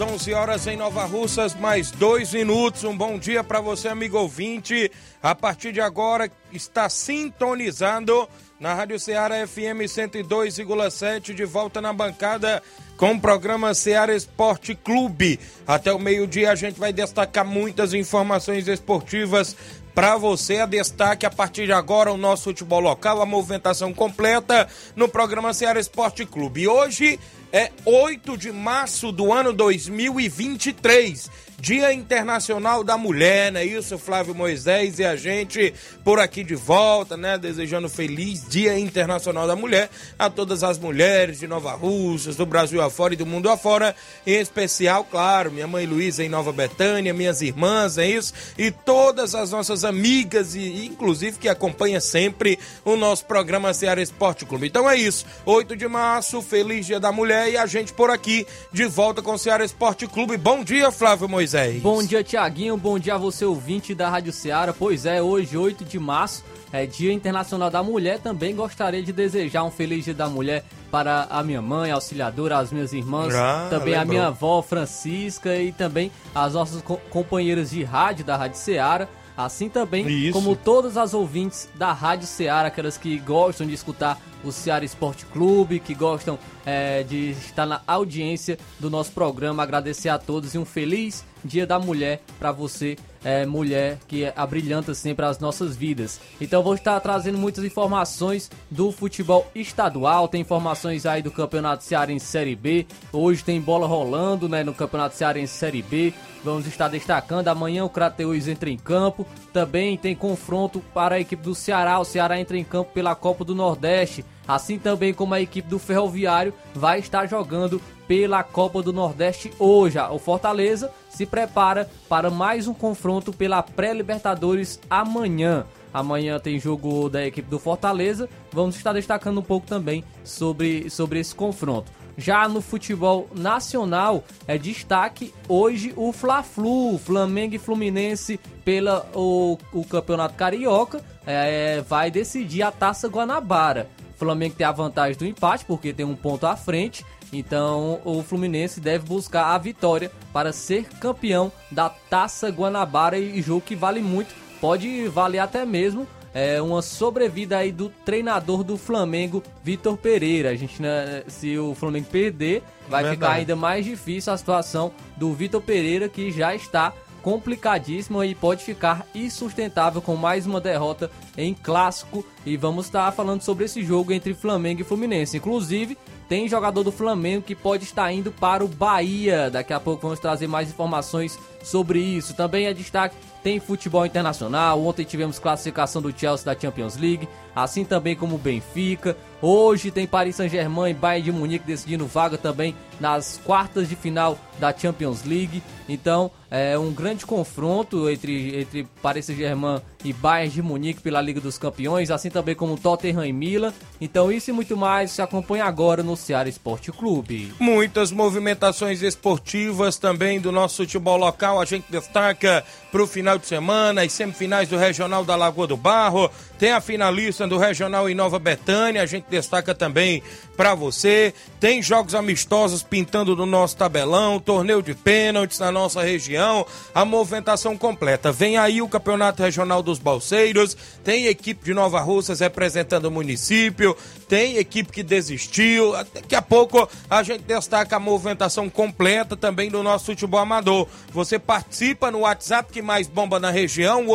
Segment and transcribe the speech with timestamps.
[0.00, 2.84] 11 horas em Nova Russas, mais dois minutos.
[2.84, 4.90] Um bom dia para você, amigo ouvinte.
[5.22, 8.28] A partir de agora, está sintonizado
[8.60, 12.62] na Rádio Ceará FM 102,7, de volta na bancada
[12.96, 15.38] com o programa Ceará Esporte Clube.
[15.66, 19.56] Até o meio-dia a gente vai destacar muitas informações esportivas
[19.98, 20.58] para você.
[20.58, 25.52] A destaque a partir de agora o nosso futebol local, a movimentação completa no programa
[25.52, 26.68] Ceará Esporte Clube.
[26.68, 27.18] Hoje
[27.52, 31.28] é 8 de março do ano 2023.
[31.60, 35.00] Dia Internacional da Mulher, não é isso, Flávio Moisés?
[35.00, 37.36] E a gente por aqui de volta, né?
[37.36, 42.80] Desejando feliz Dia Internacional da Mulher a todas as mulheres de Nova Rússia, do Brasil
[42.80, 43.96] afora e do mundo afora.
[44.24, 48.32] Em especial, claro, minha mãe Luísa em Nova Betânia, minhas irmãs, é isso?
[48.56, 54.46] E todas as nossas amigas, e inclusive que acompanha sempre o nosso programa Ceará Esporte
[54.46, 54.68] Clube.
[54.68, 55.26] Então é isso.
[55.44, 59.32] 8 de março, feliz Dia da Mulher e a gente por aqui de volta com
[59.32, 60.36] o Ceará Esporte Clube.
[60.36, 61.47] Bom dia, Flávio Moisés.
[61.48, 61.82] Moisés.
[61.82, 62.76] Bom dia, Tiaguinho.
[62.76, 64.74] Bom dia a você, ouvinte da Rádio Ceará.
[64.76, 68.18] Pois é, hoje, 8 de março, é Dia Internacional da Mulher.
[68.18, 72.58] Também gostaria de desejar um feliz Dia da Mulher para a minha mãe, a auxiliadora,
[72.58, 74.00] as minhas irmãs, ah, também lembrou.
[74.00, 79.08] a minha avó Francisca e também as nossas co companheiras de rádio da Rádio Ceará.
[79.38, 80.32] Assim também Isso.
[80.32, 85.24] como todas as ouvintes da Rádio Ceará, aquelas que gostam de escutar o Ceará Esporte
[85.26, 89.62] Clube, que gostam é, de estar na audiência do nosso programa.
[89.62, 94.94] Agradecer a todos e um feliz Dia da Mulher para você, é, mulher que abrilhanta
[94.94, 96.20] sempre as nossas vidas.
[96.40, 102.26] Então vou estar trazendo muitas informações do futebol estadual, tem informações aí do Campeonato Cearense
[102.26, 102.86] Série B.
[103.12, 106.12] Hoje tem bola rolando, né, no Campeonato Cearense Série B.
[106.44, 109.26] Vamos estar destacando amanhã o Crateus entra em campo.
[109.52, 111.98] Também tem confronto para a equipe do Ceará.
[111.98, 115.78] O Ceará entra em campo pela Copa do Nordeste, assim também como a equipe do
[115.78, 119.98] Ferroviário vai estar jogando pela Copa do Nordeste hoje.
[119.98, 125.64] O Fortaleza se prepara para mais um confronto pela pré-Libertadores amanhã.
[125.92, 128.28] Amanhã tem jogo da equipe do Fortaleza.
[128.52, 131.90] Vamos estar destacando um pouco também sobre, sobre esse confronto.
[132.16, 139.84] Já no futebol nacional, é destaque hoje o Fla-Flu, Flamengo e Fluminense pela o, o
[139.84, 143.88] Campeonato Carioca, é, vai decidir a Taça Guanabara.
[144.16, 148.80] Flamengo tem a vantagem do empate, porque tem um ponto à frente, então o Fluminense
[148.80, 154.34] deve buscar a vitória para ser campeão da Taça Guanabara e jogo que vale muito,
[154.60, 160.50] pode valer até mesmo é, uma sobrevida aí do treinador do Flamengo, Vitor Pereira.
[160.50, 163.16] A gente, né, se o Flamengo perder, vai Verdade.
[163.16, 168.62] ficar ainda mais difícil a situação do Vitor Pereira que já está complicadíssima e pode
[168.62, 172.24] ficar insustentável com mais uma derrota em clássico.
[172.46, 175.36] E vamos estar falando sobre esse jogo entre Flamengo e Fluminense.
[175.36, 179.50] Inclusive, tem jogador do Flamengo que pode estar indo para o Bahia.
[179.50, 182.34] Daqui a pouco vamos trazer mais informações sobre isso.
[182.34, 184.84] Também é destaque tem futebol internacional.
[184.84, 189.16] Ontem tivemos classificação do Chelsea da Champions League, assim também como o Benfica.
[189.40, 194.36] Hoje tem Paris Saint-Germain e Bayern de Munique decidindo vaga também nas quartas de final
[194.58, 195.62] da Champions League.
[195.88, 201.40] Então, é um grande confronto entre, entre Paris Saint-Germain e Bayern de Munique pela Liga
[201.40, 203.72] dos Campeões, assim também como Tottenham e Milan.
[204.00, 207.52] Então, isso e muito mais se acompanha agora no Ceará Esporte Clube.
[207.60, 213.46] Muitas movimentações esportivas também do nosso futebol local a gente destaca para o final de
[213.46, 216.28] semana as semifinais do Regional da Lagoa do Barro.
[216.58, 220.22] Tem a finalista do Regional em Nova Betânia, a gente destaca também
[220.56, 221.32] para você.
[221.60, 227.78] Tem jogos amistosos pintando no nosso tabelão, torneio de pênaltis na nossa região, a movimentação
[227.78, 228.32] completa.
[228.32, 233.96] Vem aí o Campeonato Regional dos Balseiros, tem equipe de Nova Russas representando o município,
[234.28, 235.92] tem equipe que desistiu.
[235.92, 240.88] Daqui a pouco a gente destaca a movimentação completa também do nosso futebol amador.
[241.12, 244.06] Você participa no WhatsApp que mais bomba na região,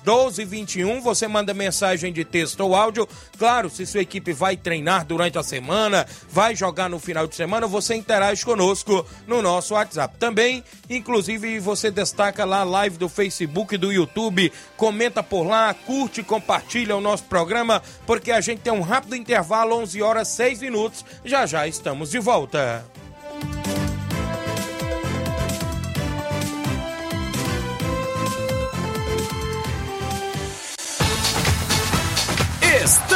[0.00, 1.00] 8836721221.
[1.00, 3.08] Você manda mensagem de texto ou áudio.
[3.38, 7.66] Claro, se sua equipe vai treinar durante a semana, vai jogar no final de semana,
[7.66, 10.16] você interage conosco no nosso WhatsApp.
[10.18, 15.72] Também, inclusive, você destaca lá a live do Facebook e do YouTube, comenta por lá,
[15.74, 20.60] curte compartilha o nosso programa, porque a gente tem um rápido intervalo, 11 horas 6
[20.60, 21.04] minutos.
[21.24, 22.84] Já já estamos de volta.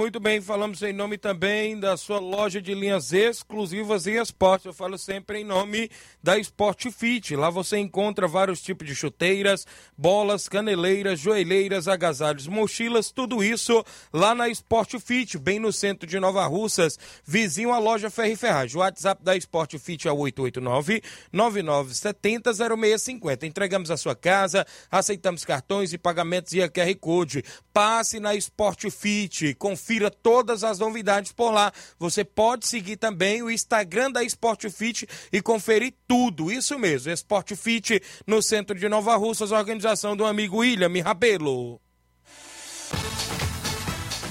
[0.00, 4.64] Muito bem, falamos em nome também da sua loja de linhas exclusivas e esportes.
[4.64, 5.90] Eu falo sempre em nome
[6.22, 7.36] da Sport Fit.
[7.36, 9.66] Lá você encontra vários tipos de chuteiras,
[9.98, 16.18] bolas, caneleiras, joelheiras, agasalhos, mochilas, tudo isso lá na Sport Fit, bem no centro de
[16.18, 18.78] Nova Russas, vizinho à loja Ferri Ferragem.
[18.78, 23.46] O WhatsApp da Sport Fit é o 889 9970 0650.
[23.46, 27.44] Entregamos a sua casa, aceitamos cartões e pagamentos e QR Code.
[27.70, 29.54] Passe na Sport Fit,
[29.90, 31.72] confira todas as novidades por lá.
[31.98, 36.52] Você pode seguir também o Instagram da Sport Fit e conferir tudo.
[36.52, 41.80] Isso mesmo, Sport Fit no centro de Nova Russas, organização do amigo William Rabelo.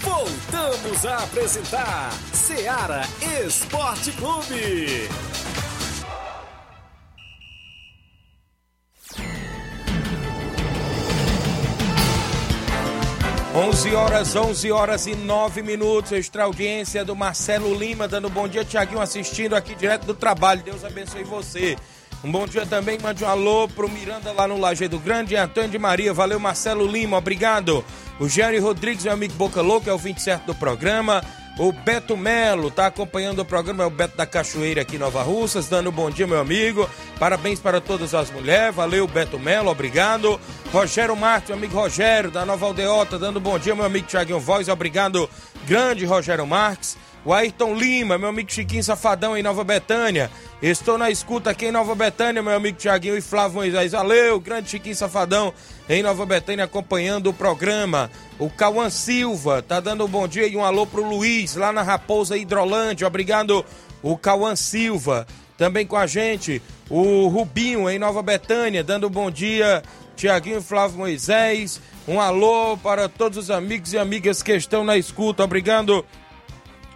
[0.01, 3.01] Voltamos a apresentar Seara
[3.45, 5.09] Esporte Clube.
[13.55, 16.11] 11 horas, 11 horas e 9 minutos.
[16.11, 20.61] Extra audiência do Marcelo Lima, dando bom dia, Tiaguinho, assistindo aqui direto do trabalho.
[20.61, 21.75] Deus abençoe você.
[22.23, 25.79] Um bom dia também, mande um alô pro Miranda lá no Lajeado Grande, Antônio de
[25.79, 26.13] Maria.
[26.13, 27.83] Valeu, Marcelo Lima, obrigado.
[28.19, 31.23] O Jerry Rodrigues, meu amigo Boca Louca, é o 27 do programa.
[31.59, 35.21] O Beto Melo tá acompanhando o programa, é o Beto da Cachoeira aqui em Nova
[35.21, 36.89] Russas, dando um bom dia, meu amigo.
[37.19, 40.39] Parabéns para todas as mulheres, valeu Beto Melo, obrigado.
[40.71, 44.39] Rogério Marques, meu amigo Rogério, da Nova Aldeota, dando um bom dia, meu amigo Tiaguinho
[44.39, 45.29] Voz, obrigado,
[45.65, 46.97] grande Rogério Marques.
[47.25, 50.31] O Ayrton Lima, meu amigo Chiquinho Safadão em Nova Betânia.
[50.61, 53.91] Estou na escuta aqui em Nova Betânia, meu amigo Tiaguinho e Flávio Moisés.
[53.91, 55.53] Valeu, grande Chiquinho Safadão
[55.89, 58.09] em Nova Betânia acompanhando o programa.
[58.39, 61.81] O Cauã Silva tá dando um bom dia e um alô pro Luiz lá na
[61.81, 63.05] Raposa Hidrolândia.
[63.05, 63.65] Obrigado,
[64.01, 65.27] o Cauã Silva.
[65.57, 69.83] Também com a gente, o Rubinho em Nova Betânia, dando um bom dia.
[70.15, 71.81] Tiaguinho Flávio Moisés.
[72.07, 75.43] Um alô para todos os amigos e amigas que estão na escuta.
[75.43, 76.05] Obrigado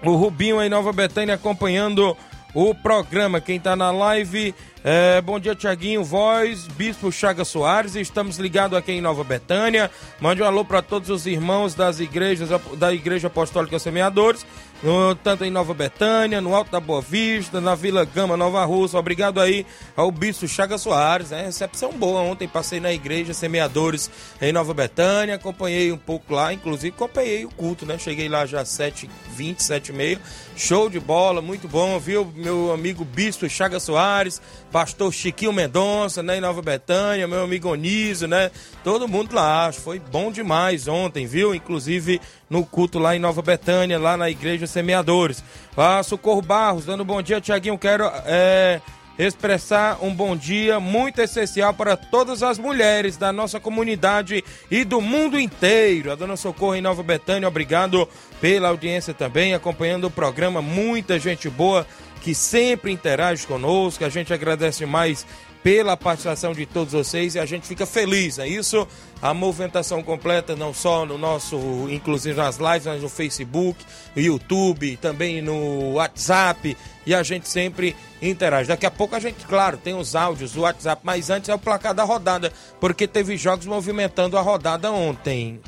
[0.04, 2.16] o Rubinho em Nova Betânia acompanhando
[2.54, 3.42] o programa.
[3.42, 8.92] Quem está na live, é, bom dia Tiaguinho, voz, Bispo Chaga Soares, estamos ligados aqui
[8.92, 9.90] em Nova Betânia.
[10.20, 14.46] Mande um alô para todos os irmãos das igrejas, da Igreja Apostólica Semeadores,
[14.84, 19.00] no, tanto em Nova Betânia, no Alto da Boa Vista, na Vila Gama, Nova Rússia.
[19.00, 21.46] Obrigado aí ao Bispo Chaga Soares, né?
[21.46, 22.20] Recepção boa.
[22.20, 24.12] Ontem passei na Igreja Semeadores
[24.42, 27.98] em Nova Betânia, acompanhei um pouco lá, inclusive acompanhei o culto, né?
[27.98, 30.20] Cheguei lá já às 7h20, 7h30.
[30.58, 32.32] Show de bola, muito bom, viu?
[32.36, 36.38] Meu amigo Bispo Chaga Soares, pastor Chiquinho Mendonça, né?
[36.38, 38.52] Em Nova Betânia, meu amigo Onísio, né?
[38.84, 41.56] Todo mundo lá, foi bom demais ontem, viu?
[41.56, 42.20] Inclusive
[42.54, 45.44] no culto lá em Nova Betânia, lá na Igreja Semeadores.
[45.76, 48.80] Ah, Socorro Barros, dando bom dia, Tiaguinho, quero é,
[49.18, 55.02] expressar um bom dia muito especial para todas as mulheres da nossa comunidade e do
[55.02, 56.12] mundo inteiro.
[56.12, 58.08] A Dona Socorro em Nova Betânia, obrigado
[58.40, 60.62] pela audiência também, acompanhando o programa.
[60.62, 61.88] Muita gente boa
[62.22, 64.06] que sempre interage conosco.
[64.06, 65.26] A gente agradece mais
[65.64, 68.86] pela participação de todos vocês e a gente fica feliz, é isso?
[69.22, 71.58] A movimentação completa, não só no nosso,
[71.90, 78.68] inclusive nas lives, mas no Facebook, YouTube, também no WhatsApp, e a gente sempre interage.
[78.68, 81.60] Daqui a pouco a gente, claro, tem os áudios do WhatsApp, mas antes é o
[81.60, 82.52] placar da rodada,
[82.82, 85.62] porque teve jogos movimentando a rodada ontem.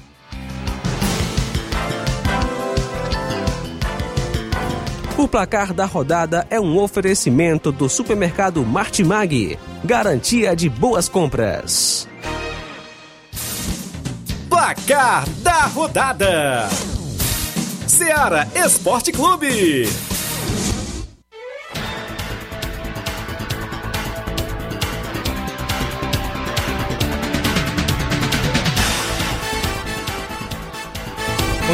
[5.17, 12.07] O placar da rodada é um oferecimento do supermercado Martimag, garantia de boas compras.
[14.49, 16.67] Placar da rodada:
[17.87, 19.87] Seara Esporte Clube.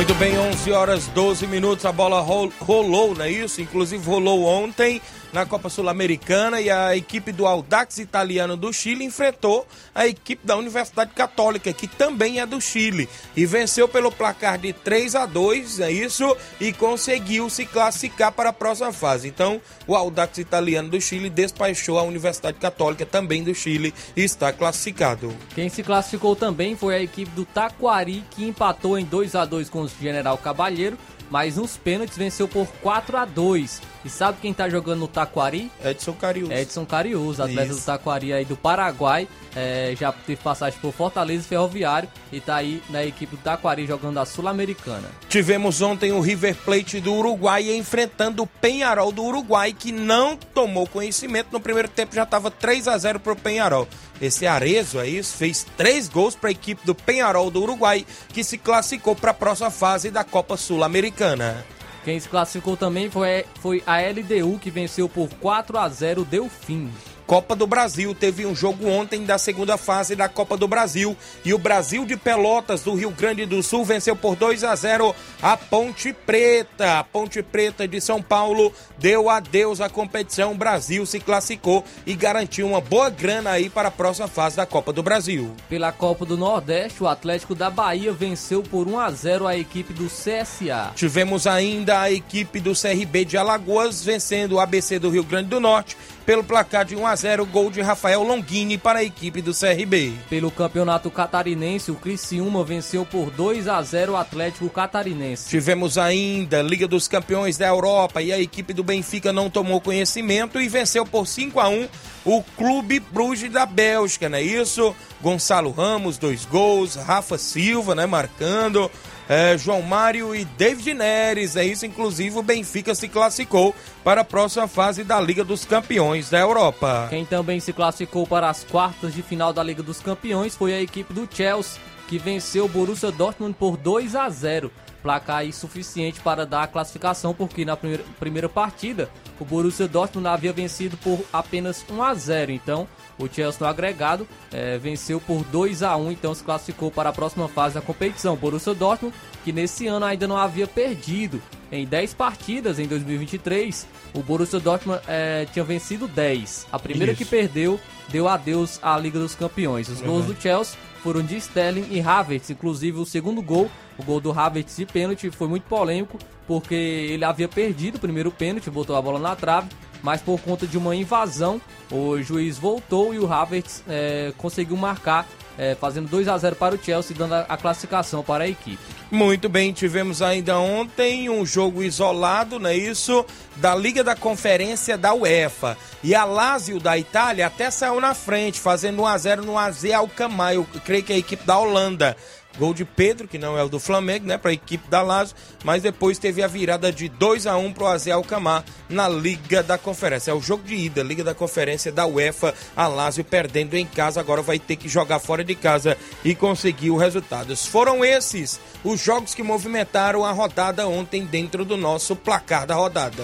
[0.02, 3.62] Muito bem, 11 horas 12 minutos, a bola rolou, não é isso?
[3.62, 5.00] Inclusive rolou ontem
[5.32, 10.58] na Copa Sul-Americana e a equipe do Audax Italiano do Chile enfrentou a equipe da
[10.58, 15.80] Universidade Católica, que também é do Chile, e venceu pelo placar de 3 a 2,
[15.80, 19.28] é isso, e conseguiu se classificar para a próxima fase.
[19.28, 24.52] Então, o Audax Italiano do Chile despachou a Universidade Católica também do Chile e está
[24.52, 25.34] classificado.
[25.56, 29.70] Quem se classificou também foi a equipe do Taquari, que empatou em 2 a 2
[29.70, 30.98] com o General Cabalheiro
[31.30, 35.72] mas nos pênaltis venceu por 4 a 2 E sabe quem tá jogando no Taquari?
[35.84, 36.50] Edson Carius.
[36.50, 39.28] Edson Carius, atleta do Taquari aí do Paraguai.
[39.56, 43.86] É, já teve passagem por Fortaleza e Ferroviário e tá aí na equipe do Taquari
[43.86, 45.08] jogando a Sul-Americana.
[45.30, 50.88] Tivemos ontem o River Plate do Uruguai enfrentando o Penharol do Uruguai, que não tomou
[50.88, 51.50] conhecimento.
[51.52, 53.88] No primeiro tempo já estava 3 a 0 pro Penharol.
[54.22, 58.58] Esse Arezo aí fez três gols para a equipe do Penharol do Uruguai, que se
[58.58, 61.66] classificou para a próxima fase da Copa Sul-Americana.
[62.04, 66.26] Quem se classificou também foi, foi a LDU, que venceu por 4 a 0 o
[66.26, 66.90] Delfim.
[67.32, 68.14] Copa do Brasil.
[68.14, 72.18] Teve um jogo ontem da segunda fase da Copa do Brasil e o Brasil de
[72.18, 77.00] Pelotas do Rio Grande do Sul venceu por 2 a 0 a Ponte Preta.
[77.00, 80.52] A Ponte Preta de São Paulo deu adeus à competição.
[80.52, 84.66] O Brasil se classificou e garantiu uma boa grana aí para a próxima fase da
[84.66, 85.56] Copa do Brasil.
[85.70, 89.94] Pela Copa do Nordeste, o Atlético da Bahia venceu por 1 a 0 a equipe
[89.94, 90.92] do CSA.
[90.98, 95.62] Tivemos ainda a equipe do CRB de Alagoas vencendo o ABC do Rio Grande do
[95.62, 99.54] Norte pelo placar de 1 a 0 gol de Rafael Longini para a equipe do
[99.54, 100.14] CRB.
[100.30, 105.50] Pelo Campeonato Catarinense, o Criciúma venceu por 2 a 0 o Atlético Catarinense.
[105.50, 110.60] Tivemos ainda Liga dos Campeões da Europa e a equipe do Benfica não tomou conhecimento
[110.60, 111.88] e venceu por 5 a 1
[112.24, 114.96] o Clube Bruges da Bélgica, não é isso?
[115.22, 118.92] Gonçalo Ramos, dois gols, Rafa Silva, né, marcando
[119.28, 121.56] é, João Mário e David Neres.
[121.56, 126.30] É isso, inclusive o Benfica se classificou para a próxima fase da Liga dos Campeões
[126.30, 127.08] da Europa.
[127.10, 130.82] Quem também se classificou para as quartas de final da Liga dos Campeões foi a
[130.82, 136.46] equipe do Chelsea, que venceu o Borussia Dortmund por 2 a 0 placar insuficiente para
[136.46, 139.10] dar a classificação, porque na primeira, primeira partida
[139.40, 142.88] o Borussia Dortmund havia vencido por apenas 1 a 0 então
[143.18, 147.14] o Chelsea no agregado é, venceu por 2 a 1 então se classificou para a
[147.14, 148.36] próxima fase da competição.
[148.36, 151.42] Borussia Dortmund, que nesse ano ainda não havia perdido
[151.72, 156.68] em 10 partidas em 2023, o Borussia Dortmund é, tinha vencido 10.
[156.72, 157.24] A primeira Isso.
[157.24, 159.88] que perdeu deu adeus à Liga dos Campeões.
[159.88, 164.20] Os gols do Chelsea foram de Sterling e Havertz, inclusive o segundo gol, o gol
[164.20, 168.96] do Havertz de pênalti, foi muito polêmico, porque ele havia perdido o primeiro pênalti, botou
[168.96, 169.70] a bola na trave,
[170.02, 175.28] mas por conta de uma invasão, o juiz voltou e o Havertz é, conseguiu marcar,
[175.58, 178.80] é, fazendo 2 a 0 para o Chelsea, dando a, classificação para a equipe.
[179.12, 183.26] Muito bem, tivemos ainda ontem um jogo isolado, não é isso?
[183.58, 185.78] Da Liga da Conferência da UEFA.
[186.02, 189.86] E a Lazio da Itália até saiu na frente, fazendo 1 a 0 no AZ
[189.86, 192.16] Alkmaar, eu creio que é a equipe da Holanda.
[192.58, 195.36] Gol de Pedro, que não é o do Flamengo, né, para a equipe da Lazio,
[195.64, 199.64] mas depois teve a virada de 2 a 1 para o AZ Alkmaar na Liga
[199.64, 200.32] da Conferência.
[200.32, 204.20] É o jogo de ida, Liga da Conferência da UEFA, a Lazio perdendo em casa,
[204.20, 207.56] agora vai ter que jogar fora de casa e conseguir o resultado.
[207.56, 213.24] Foram esses os jogos que movimentaram a rodada ontem dentro do nosso placar da rodada.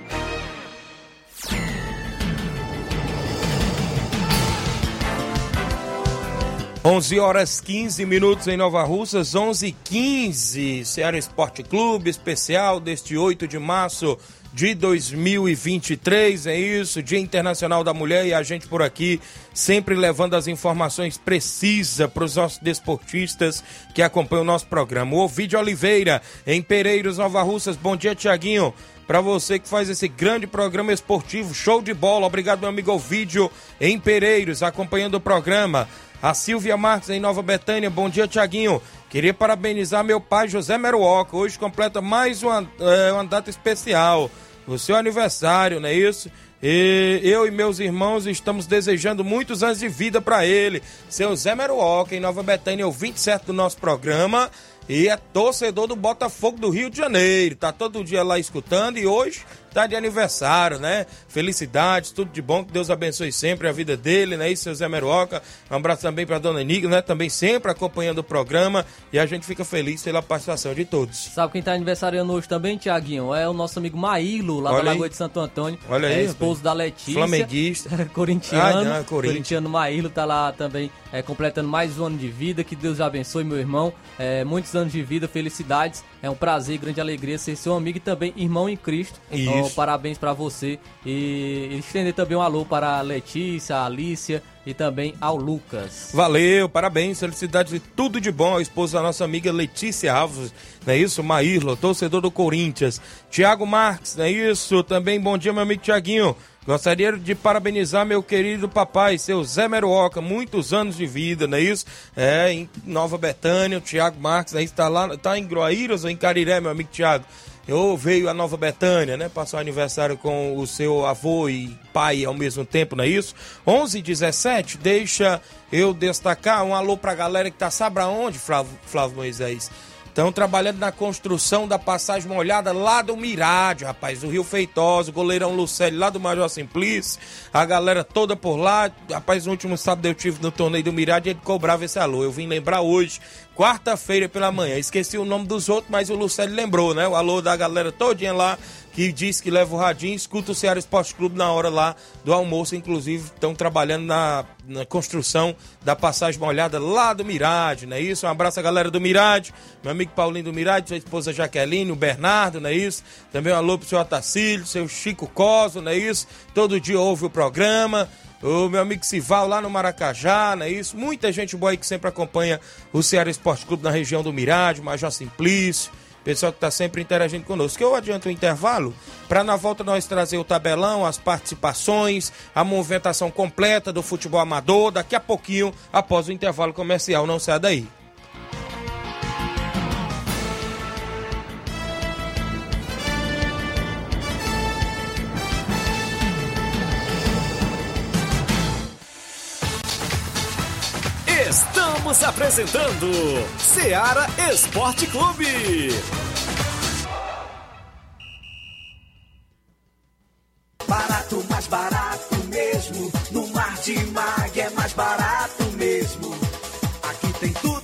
[6.83, 13.15] 11 horas 15 minutos em Nova Russas, 11 h 15 Ceará Esporte Clube especial deste
[13.15, 14.17] 8 de março
[14.51, 19.21] de 2023, é isso, Dia Internacional da Mulher e a gente por aqui
[19.53, 25.15] sempre levando as informações precisas para os nossos desportistas que acompanham o nosso programa.
[25.15, 28.73] O Ovidio Oliveira, em Pereiros, Nova Russas, bom dia Tiaguinho,
[29.05, 33.51] para você que faz esse grande programa esportivo, show de bola, obrigado meu amigo Ovidio,
[33.79, 35.87] em Pereiros, acompanhando o programa.
[36.21, 38.79] A Silvia Marques em Nova Betânia, bom dia Tiaguinho.
[39.09, 44.29] Queria parabenizar meu pai José Meruoca, hoje completa mais uma, é, uma data especial,
[44.67, 46.29] o seu aniversário, não é isso?
[46.61, 50.83] E eu e meus irmãos estamos desejando muitos anos de vida para ele.
[51.09, 54.51] Seu Zé Meruoca, em Nova Betânia, o 27 do nosso programa.
[54.87, 57.55] E é torcedor do Botafogo do Rio de Janeiro.
[57.55, 61.05] Tá todo dia lá escutando e hoje tá de aniversário, né?
[61.27, 64.51] Felicidades, tudo de bom, que Deus abençoe sempre a vida dele, né?
[64.51, 65.41] E seu Zé Meruoca.
[65.69, 67.01] Um abraço também pra dona Niga, né?
[67.01, 71.17] Também sempre acompanhando o programa e a gente fica feliz pela participação de todos.
[71.17, 73.33] Sabe quem tá aniversariando hoje também, Tiaguinho?
[73.33, 74.95] É o nosso amigo Maílo, lá Olha da aí.
[74.95, 75.79] Lagoa de Santo Antônio.
[75.89, 77.13] Olha é aí, esposo da Letícia.
[77.13, 78.05] Flamenguista.
[78.13, 78.79] corintiano.
[78.79, 79.33] Ah, não, é Corinthians.
[79.33, 82.63] Corintiano Maílo tá lá também é, completando mais um ano de vida.
[82.63, 83.93] Que Deus abençoe, meu irmão.
[84.19, 86.03] É, muitos anos de vida, felicidades.
[86.21, 89.19] É um prazer e grande alegria ser seu amigo e também irmão em Cristo.
[89.31, 89.41] Isso.
[89.41, 90.79] Então, parabéns pra você.
[91.05, 96.11] E estender também um alô para a Letícia, a Alicia e também ao Lucas.
[96.13, 100.53] Valeu, parabéns, felicidades e tudo de bom ao esposo da nossa amiga Letícia Alves,
[100.85, 101.23] não é isso?
[101.23, 103.01] Maírlo, torcedor do Corinthians.
[103.29, 104.83] Tiago Marques, não é isso?
[104.83, 106.35] Também bom dia, meu amigo Tiaguinho.
[106.65, 111.61] Gostaria de parabenizar meu querido papai, seu Zé Meruoca, muitos anos de vida, não é
[111.61, 111.85] isso?
[112.15, 116.15] É, em Nova Betânia, o Tiago Marques, aí está lá, tá em Groaíras ou em
[116.15, 117.25] Cariré, meu amigo Tiago?
[117.67, 119.29] Eu veio a Nova Betânia, né?
[119.29, 123.35] Passou aniversário com o seu avô e pai ao mesmo tempo, não é isso?
[123.65, 125.39] 11 e 17, deixa
[125.71, 129.69] eu destacar um alô pra galera que tá, sabe aonde, Flávio, Flávio Moisés?
[130.11, 135.13] Estão trabalhando na construção da passagem molhada lá do Mirádio, rapaz, do Rio Feitosa, o
[135.13, 137.17] goleirão Lucélio lá do Major Simplício,
[137.53, 138.91] a galera toda por lá.
[139.09, 142.25] Rapaz, no último sábado eu tive no torneio do Mirádio e ele cobrava esse alô.
[142.25, 143.21] Eu vim lembrar hoje,
[143.55, 144.77] quarta-feira pela manhã.
[144.77, 147.07] Esqueci o nome dos outros, mas o Lucélio lembrou, né?
[147.07, 148.57] O alô da galera todinha lá
[148.93, 152.33] que diz que leva o radinho, escuta o Ceará Esporte Clube na hora lá do
[152.33, 158.01] almoço, inclusive estão trabalhando na, na construção da passagem molhada lá do Mirade, não é
[158.01, 158.25] isso?
[158.25, 161.95] Um abraço à galera do Mirade, meu amigo Paulinho do Mirade, sua esposa Jaqueline, o
[161.95, 163.03] Bernardo, não é isso?
[163.31, 166.27] Também um alô pro seu Otacílio, seu Chico Coso, não é isso?
[166.53, 168.09] Todo dia ouve o programa.
[168.41, 170.97] O meu amigo Sival lá no Maracajá, não é isso?
[170.97, 172.59] Muita gente boa aí que sempre acompanha
[172.91, 175.91] o Ceará Esporte Clube na região do Mirade, Major Simplício,
[176.23, 177.83] pessoal que está sempre interagindo conosco.
[177.83, 178.95] Eu adianto o intervalo
[179.27, 184.89] para na volta nós trazer o tabelão, as participações, a movimentação completa do futebol amador.
[184.89, 187.87] Daqui a pouquinho, após o intervalo comercial, não sai daí.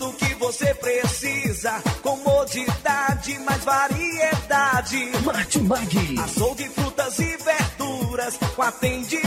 [0.09, 1.81] O que você precisa.
[2.01, 5.11] Comodidade, mais variedade.
[5.23, 6.19] Martimag.
[6.19, 8.37] Açougue, frutas e verduras.
[8.55, 9.26] Com atendimento de.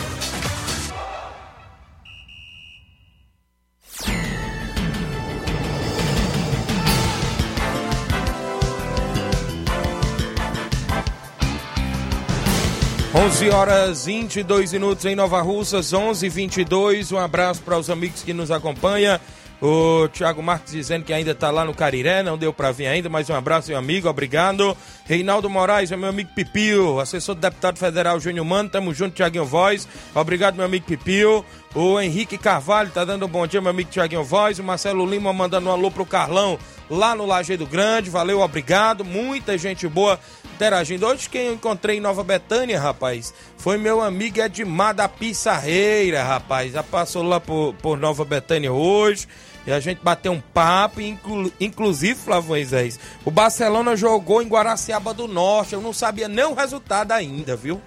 [13.16, 18.34] 11 horas 22 minutos em Nova Russas, 11 22 Um abraço para os amigos que
[18.34, 19.20] nos acompanham.
[19.66, 23.08] O Thiago Marques dizendo que ainda está lá no Cariré, não deu para vir ainda,
[23.08, 24.76] mas um abraço, meu amigo, obrigado.
[25.06, 29.88] Reinaldo Moraes, meu amigo Pipio, assessor do deputado federal Júnior Mano, tamo junto, Thiaguinho Voz.
[30.14, 31.46] Obrigado, meu amigo Pipio.
[31.74, 34.60] O Henrique Carvalho tá dando um bom dia, meu amigo Thiaguinho Voz.
[34.60, 38.10] O Marcelo Lima mandando um alô pro Carlão lá no Lajeado Grande.
[38.10, 39.06] Valeu, obrigado.
[39.06, 40.20] Muita gente boa
[40.56, 41.08] interagindo.
[41.08, 46.74] Hoje quem eu encontrei em Nova Betânia, rapaz, foi meu amigo Edmar da Pissarreira, rapaz.
[46.74, 49.26] Já passou lá por, por Nova Betânia hoje.
[49.66, 55.14] E a gente bateu um papo, inclu, inclusive, Flávio Moisés, o Barcelona jogou em Guaraciaba
[55.14, 55.74] do Norte.
[55.74, 57.82] Eu não sabia nem o resultado ainda, viu?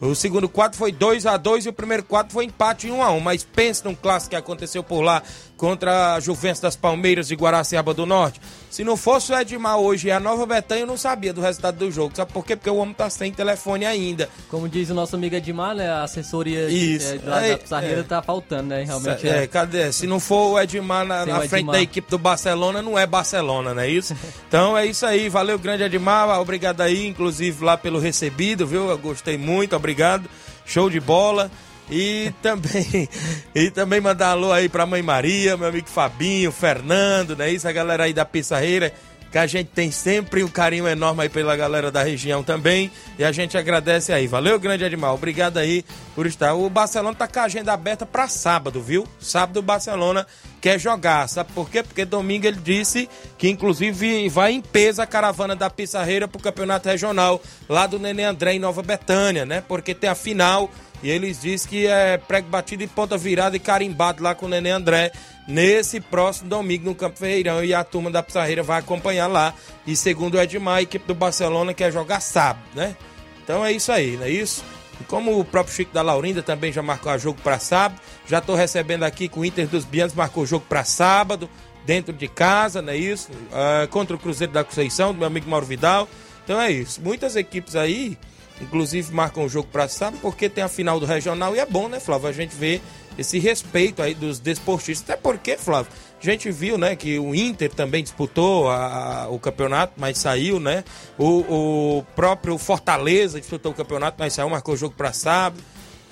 [0.00, 3.02] O segundo quadro foi 2 a 2 e o primeiro quadro foi empate em 1
[3.02, 5.22] a 1 Mas pense num clássico que aconteceu por lá
[5.56, 8.40] contra a Juventus das Palmeiras de Guaraciaba do Norte.
[8.74, 11.76] Se não fosse o Edmar hoje e a Nova Betânia, eu não sabia do resultado
[11.76, 12.16] do jogo.
[12.16, 12.56] Sabe por quê?
[12.56, 14.28] Porque o homem tá sem telefone ainda.
[14.48, 15.88] Como diz o nosso amigo Edmar, né?
[15.88, 17.14] A assessoria Isso.
[17.14, 18.02] É, da, é, da Pissarreira é.
[18.02, 18.82] tá faltando, né?
[18.82, 19.44] Realmente é.
[19.44, 19.46] é.
[19.46, 19.92] Cadê?
[19.92, 21.76] Se não for o Edmar na, na frente Edmar.
[21.76, 24.12] da equipe do Barcelona, não é Barcelona, não é isso?
[24.48, 25.28] então é isso aí.
[25.28, 26.40] Valeu, grande Edmar.
[26.40, 28.90] Obrigado aí, inclusive, lá pelo recebido, viu?
[28.90, 30.28] Eu gostei muito, obrigado.
[30.66, 31.48] Show de bola.
[31.90, 33.08] E também,
[33.54, 37.50] e também mandar alô aí pra mãe Maria, meu amigo Fabinho, Fernando, né?
[37.50, 38.92] Isso, a galera aí da Pissarreira,
[39.30, 42.88] que a gente tem sempre um carinho enorme aí pela galera da região também.
[43.18, 44.28] E a gente agradece aí.
[44.28, 45.16] Valeu, grande animal.
[45.16, 46.54] Obrigado aí por estar.
[46.54, 49.08] O Barcelona tá com a agenda aberta para sábado, viu?
[49.18, 50.24] Sábado o Barcelona
[50.60, 51.28] quer jogar.
[51.28, 51.82] Sabe por quê?
[51.82, 56.88] Porque domingo ele disse que inclusive vai em peso a caravana da Pissarreira pro campeonato
[56.88, 59.64] regional lá do Nenê André em Nova Betânia, né?
[59.66, 60.70] Porque tem a final
[61.04, 64.48] e eles dizem que é prego batido e ponta virada e carimbado lá com o
[64.48, 65.12] Nenê André
[65.46, 67.62] nesse próximo domingo no Campo Ferreirão.
[67.62, 69.52] E a turma da Pissarreira vai acompanhar lá.
[69.86, 72.96] E segundo o Edmar, a equipe do Barcelona quer jogar sábado, né?
[73.42, 74.64] Então é isso aí, não é isso?
[74.98, 78.38] E como o próprio Chico da Laurinda também já marcou a jogo para sábado, já
[78.38, 81.50] estou recebendo aqui que o Inter dos Bianos marcou o jogo para sábado,
[81.84, 83.30] dentro de casa, não é isso?
[83.30, 86.08] Uh, contra o Cruzeiro da Conceição, do meu amigo Mauro Vidal.
[86.44, 87.02] Então é isso.
[87.02, 88.16] Muitas equipes aí
[88.60, 91.88] Inclusive marcam o jogo para sábado porque tem a final do regional e é bom,
[91.88, 92.28] né, Flávio?
[92.28, 92.80] A gente vê
[93.18, 95.08] esse respeito aí dos desportistas.
[95.08, 95.90] Até porque, Flávio,
[96.20, 100.60] a gente viu, né, que o Inter também disputou a, a, o campeonato, mas saiu,
[100.60, 100.84] né?
[101.18, 105.62] O, o, próprio Fortaleza disputou o campeonato, mas saiu, marcou o jogo para sábado.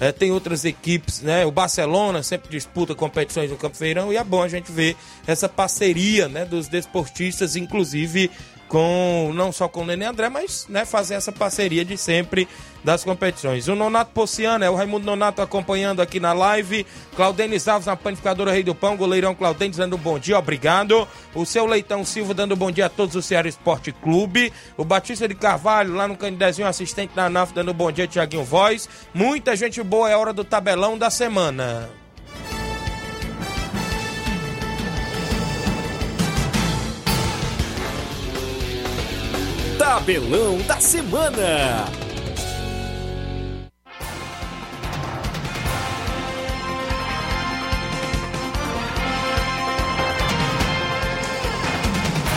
[0.01, 1.47] É, tem outras equipes, né?
[1.47, 5.49] O Barcelona sempre disputa competições no Campo Feirão e é bom a gente ver essa
[5.49, 8.29] parceria, né, dos desportistas, inclusive
[8.73, 12.49] com não só com o Nenê André, mas né, fazer essa parceria de sempre
[12.83, 13.69] das competições.
[13.69, 16.87] O Nonato Pociano, é o Raimundo Nonato acompanhando aqui na live.
[17.15, 21.07] Claudenis Alves na panificadora Rei do Pão, goleirão Claudenis dando um bom dia, obrigado.
[21.35, 24.51] O seu Leitão Silva dando um bom dia a todos do Ceará Esporte Clube.
[24.75, 28.43] O Batista de Carvalho lá no Candidezinho, assistente da NAF, dando um bom dia, Tiaguinho
[28.43, 28.89] Voz.
[29.13, 32.02] Muita gente boa, é hora do tabelão da semana.
[39.93, 41.85] Tabelão da Semana.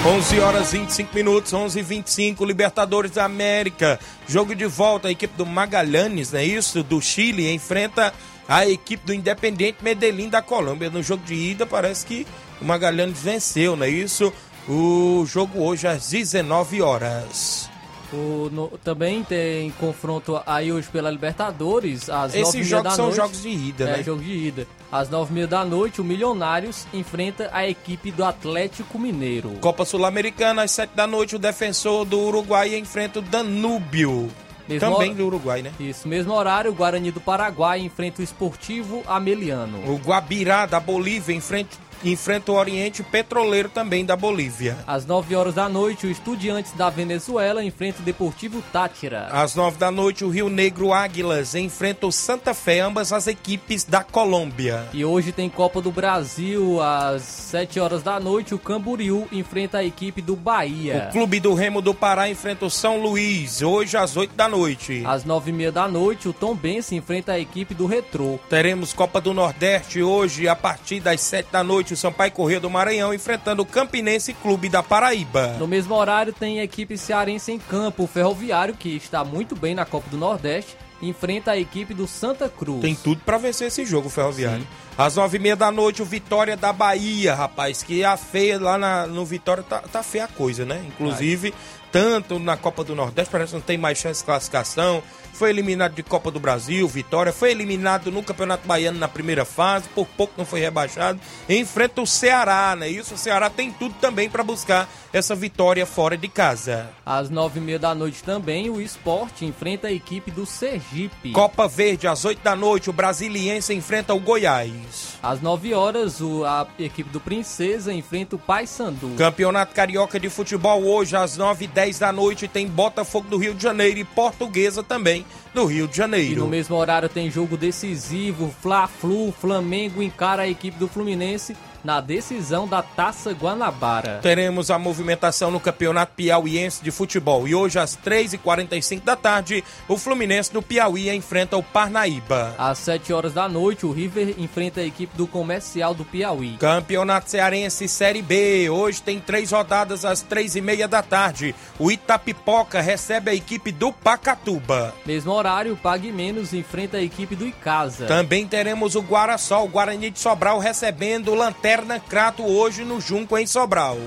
[0.06, 4.02] Onze horas 25 minutos, 11 e 25 Libertadores da América.
[4.28, 6.84] Jogo de volta, a equipe do Magalhães, não é isso?
[6.84, 8.14] Do Chile, enfrenta
[8.50, 10.90] a equipe do Independente Medellín da Colômbia.
[10.90, 12.28] No jogo de ida, parece que
[12.62, 14.34] o Magalhães venceu, não é isso?
[14.68, 17.70] O jogo hoje às 19 horas.
[18.14, 23.18] O, no- também tem confronto aí hoje pela Libertadores, às Esses jogos da são noite.
[23.18, 24.04] jogos de ida, É, né?
[24.04, 24.68] jogo de ida.
[24.92, 29.52] Às nove e meia da noite, o Milionários enfrenta a equipe do Atlético Mineiro.
[29.60, 34.30] Copa Sul-Americana, às 7 da noite, o defensor do Uruguai enfrenta o Danúbio.
[34.68, 35.72] Mesmo Também hora- do Uruguai, né?
[35.80, 39.78] Isso, mesmo horário, o Guarani do Paraguai enfrenta o Esportivo Ameliano.
[39.92, 41.76] O Guabirá da Bolívia enfrenta,
[42.12, 44.78] enfrenta o Oriente Petroleiro também da Bolívia.
[44.86, 49.28] Às 9 horas da noite, o Estudiantes da Venezuela enfrenta o Deportivo Tátira.
[49.32, 53.84] Às 9 da noite, o Rio Negro Águilas enfrenta o Santa Fé, ambas as equipes
[53.84, 54.86] da Colômbia.
[54.94, 59.84] E hoje tem Copa do Brasil, às 7 horas da noite, o Camboriú enfrenta a
[59.84, 61.08] equipe do Bahia.
[61.10, 65.04] O Clube do Remo do Pará enfrenta o São Luís, hoje às 8 da noite.
[65.06, 68.40] Às 9 e meia da noite, o Tom Bense enfrenta a equipe do Retrô.
[68.50, 72.70] Teremos Copa do Nordeste hoje, a partir das 7 da noite, o Sampaio Corrêa do
[72.70, 75.56] Maranhão enfrentando o Campinense Clube da Paraíba.
[75.60, 79.74] No mesmo horário, tem a equipe cearense em campo, o Ferroviário, que está muito bem
[79.74, 82.82] na Copa do Nordeste, enfrenta a equipe do Santa Cruz.
[82.82, 84.66] Tem tudo pra vencer esse jogo, Ferroviário.
[84.98, 88.78] Às nove e meia da noite, o Vitória da Bahia, rapaz, que a feia lá
[88.78, 90.82] na- no Vitória tá, tá feia a coisa, né?
[90.88, 91.54] Inclusive,
[91.92, 95.04] tanto na Copa do Nordeste, parece que não tem mais chance de classificação.
[95.36, 97.34] Foi eliminado de Copa do Brasil, Vitória.
[97.34, 101.20] Foi eliminado no Campeonato Baiano na primeira fase, por pouco não foi rebaixado.
[101.50, 102.88] Enfrenta o Ceará, né?
[102.90, 106.90] Isso, o Ceará tem tudo também pra buscar essa vitória fora de casa.
[107.06, 111.32] Às 9 e meia da noite também, o Esporte enfrenta a equipe do Sergipe.
[111.32, 115.18] Copa Verde, às 8 da noite, o Brasiliense enfrenta o Goiás.
[115.22, 119.16] Às 9 horas, o- a equipe do Princesa enfrenta o Paysandu.
[119.18, 123.54] Campeonato Carioca de Futebol hoje às 9 e 10 da noite tem Botafogo do Rio
[123.54, 126.48] de Janeiro e Portuguesa também do Rio de E no Janeiro.
[126.48, 132.82] mesmo horário tem jogo decisivo, Fla-Flu, Flamengo encara a equipe do Fluminense na decisão da
[132.82, 134.20] Taça Guanabara.
[134.22, 137.48] Teremos a movimentação no Campeonato Piauiense de Futebol.
[137.48, 142.56] E hoje às 3h45 da tarde, o Fluminense do Piauí enfrenta o Parnaíba.
[142.58, 146.58] Às 7 horas da noite, o River enfrenta a equipe do Comercial do Piauí.
[146.58, 148.68] Campeonato Cearense Série B.
[148.68, 151.54] Hoje tem três rodadas às três e meia da tarde.
[151.78, 154.92] O Itapipoca recebe a equipe do Pacatuba.
[155.06, 158.08] Mesmo horário, Pague Menos enfrenta a equipe do Icasa.
[158.08, 161.75] Também teremos o Guaraçol, o Guarani de Sobral, recebendo o Lanterna
[162.08, 163.98] Crato hoje no Junco em Sobral.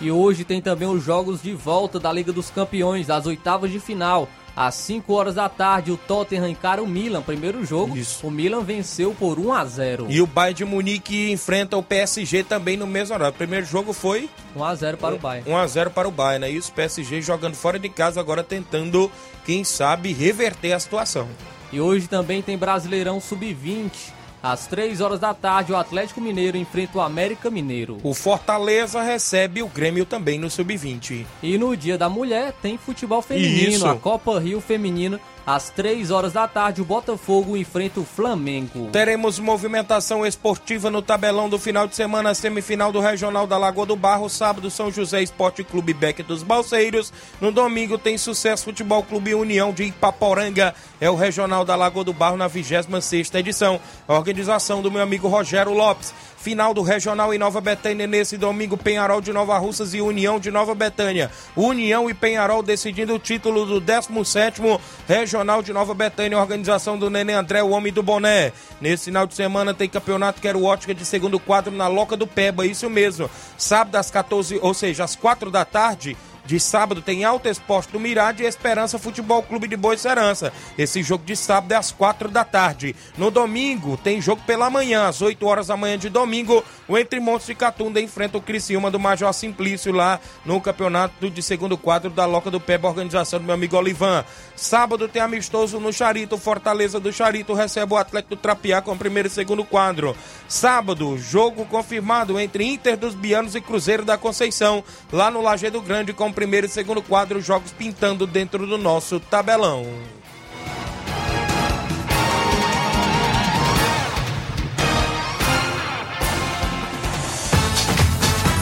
[0.00, 3.80] E hoje tem também os jogos de volta da Liga dos Campeões, das oitavas de
[3.80, 4.28] final.
[4.54, 7.22] Às 5 horas da tarde, o Tottenham encara o Milan.
[7.22, 8.26] Primeiro jogo, Isso.
[8.26, 12.42] o Milan venceu por 1 a 0 E o Bayern de Munique enfrenta o PSG
[12.42, 13.34] também no mesmo horário.
[13.34, 15.50] O primeiro jogo foi 1 a 0 para o Bayern.
[15.50, 16.52] 1 a 0 para o Bayern, né?
[16.52, 19.10] E os PSG jogando fora de casa agora tentando,
[19.44, 21.28] quem sabe, reverter a situação.
[21.72, 24.17] E hoje também tem Brasileirão Sub-20.
[24.42, 27.98] Às 3 horas da tarde, o Atlético Mineiro enfrenta o América Mineiro.
[28.02, 31.26] O Fortaleza recebe o Grêmio também no sub-20.
[31.42, 33.86] E no Dia da Mulher tem futebol feminino, Isso.
[33.86, 35.18] a Copa Rio Feminino.
[35.48, 38.90] Às 3 horas da tarde, o Botafogo enfrenta o Flamengo.
[38.92, 43.96] Teremos movimentação esportiva no tabelão do final de semana, semifinal do Regional da Lagoa do
[43.96, 49.34] Barro, sábado São José Esporte Clube Beck dos Balseiros, no domingo tem Sucesso Futebol Clube
[49.34, 54.82] União de Ipaporanga, é o Regional da Lagoa do Barro na 26ª edição, a organização
[54.82, 56.12] do meu amigo Rogério Lopes.
[56.36, 60.52] Final do Regional em Nova Betânia nesse domingo, Penharol de Nova Russas e União de
[60.52, 61.32] Nova Betânia.
[61.56, 67.32] União e Penharol decidindo o título do 17º Regional de Nova Betânia, organização do Nenê
[67.32, 68.52] André, o homem do boné.
[68.80, 72.66] Nesse final de semana tem campeonato Quero Ótica de segundo quadro na Loca do Peba,
[72.66, 73.30] isso mesmo.
[73.56, 76.16] Sábado às 14, ou seja, às 4 da tarde,
[76.48, 80.50] de sábado tem Alto Esporte do Mirade e Esperança Futebol Clube de Boa Serança.
[80.78, 82.96] Esse jogo de sábado é às 4 da tarde.
[83.18, 86.64] No domingo tem jogo pela manhã, às 8 horas da manhã de domingo.
[86.88, 91.42] O Entre Montes de Catunda enfrenta o Criciúma do Major Simplício lá no campeonato de
[91.42, 94.24] segundo quadro da Loca do Peba, organização do meu amigo Olivan.
[94.56, 98.98] Sábado tem amistoso no Charito, Fortaleza do Charito recebe o Atlético do Trapiá com o
[98.98, 100.16] primeiro e segundo quadro.
[100.48, 104.82] Sábado, jogo confirmado entre Inter dos Bianos e Cruzeiro da Conceição,
[105.12, 109.84] lá no Lajeado Grande com primeiro e segundo quadro, jogos pintando dentro do nosso tabelão.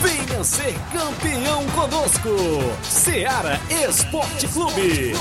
[0.00, 2.30] Venha ser campeão conosco.
[2.82, 5.12] Seara Esporte Clube.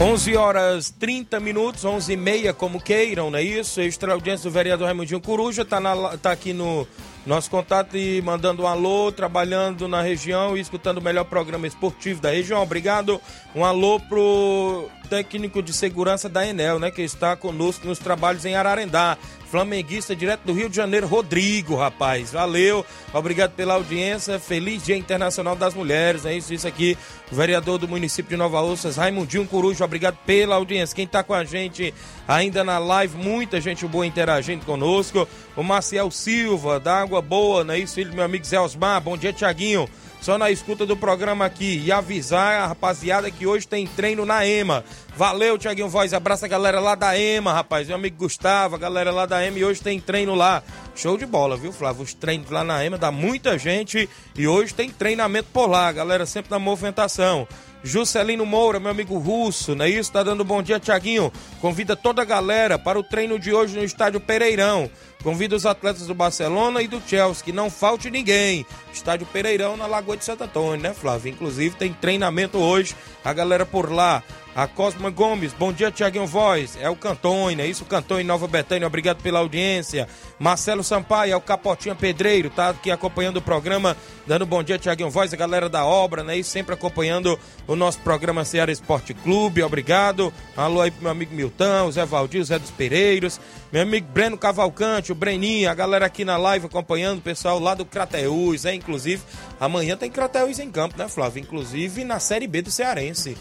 [0.00, 3.82] 11 horas 30 minutos, 11 e meia, como queiram, não é isso?
[3.82, 6.88] Extra audiência do vereador Raimundinho Coruja, tá, na, tá aqui no,
[7.26, 12.18] Nosso contato e mandando um alô, trabalhando na região e escutando o melhor programa esportivo
[12.18, 12.62] da região.
[12.62, 13.20] Obrigado.
[13.54, 18.54] Um alô pro técnico de segurança da Enel, né, que está conosco nos trabalhos em
[18.54, 19.18] Ararendá.
[19.50, 22.30] Flamenguista direto do Rio de Janeiro, Rodrigo, rapaz.
[22.30, 24.38] Valeu, obrigado pela audiência.
[24.38, 26.96] Feliz Dia Internacional das Mulheres, é isso, isso aqui.
[27.32, 30.94] O vereador do município de Nova Russas, Raimundinho Corujo, obrigado pela audiência.
[30.94, 31.92] Quem está com a gente
[32.28, 35.26] ainda na live, muita gente boa interagindo conosco.
[35.56, 39.00] O Maciel Silva, da Água Boa, não é isso, filho do meu amigo Zé Osmar.
[39.00, 39.88] Bom dia, Tiaguinho
[40.20, 44.46] só na escuta do programa aqui e avisar a rapaziada que hoje tem treino na
[44.46, 44.84] EMA.
[45.16, 46.12] Valeu, Tiaguinho Voz.
[46.12, 47.88] Abraça a galera lá da EMA, rapaz.
[47.88, 50.62] Meu amigo Gustavo, a galera lá da EMA e hoje tem treino lá.
[50.94, 52.02] Show de bola, viu, Flávio?
[52.02, 55.90] Os treinos lá na EMA dá muita gente e hoje tem treinamento por lá.
[55.90, 57.48] Galera sempre na movimentação.
[57.82, 60.12] Juscelino Moura, meu amigo russo, não é isso?
[60.12, 61.32] Tá dando bom dia, Tiaguinho.
[61.60, 64.90] Convida toda a galera para o treino de hoje no estádio Pereirão.
[65.22, 68.64] Convida os atletas do Barcelona e do Chelsea, que não falte ninguém.
[68.92, 71.30] Estádio Pereirão na Lagoa de Santo Antônio, né, Flávio?
[71.32, 74.22] Inclusive tem treinamento hoje, a galera por lá.
[74.60, 76.76] A Cosma Gomes, bom dia, Tiaguinho Voz.
[76.78, 80.06] É o Cantone, é isso, Cantone Nova Betânia, obrigado pela audiência.
[80.38, 83.96] Marcelo Sampaio, é o Capotinha Pedreiro, tá aqui acompanhando o programa,
[84.26, 86.36] dando bom dia, Tiaguinho Voz, a galera da obra, né?
[86.36, 90.30] E sempre acompanhando o nosso programa Ceará Esporte Clube, obrigado.
[90.54, 93.40] Alô aí pro meu amigo Milton, Zé Valdir, Zé dos Pereiros,
[93.72, 97.74] meu amigo Breno Cavalcante, o Breninho, a galera aqui na live acompanhando, o pessoal lá
[97.74, 99.22] do Crateus, é, inclusive,
[99.58, 101.40] amanhã tem Crateus em campo, né, Flávio?
[101.40, 103.38] Inclusive na Série B do Cearense.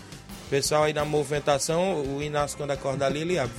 [0.50, 3.54] Pessoal aí na movimentação, o Inácio quando acordar ali, ele abre.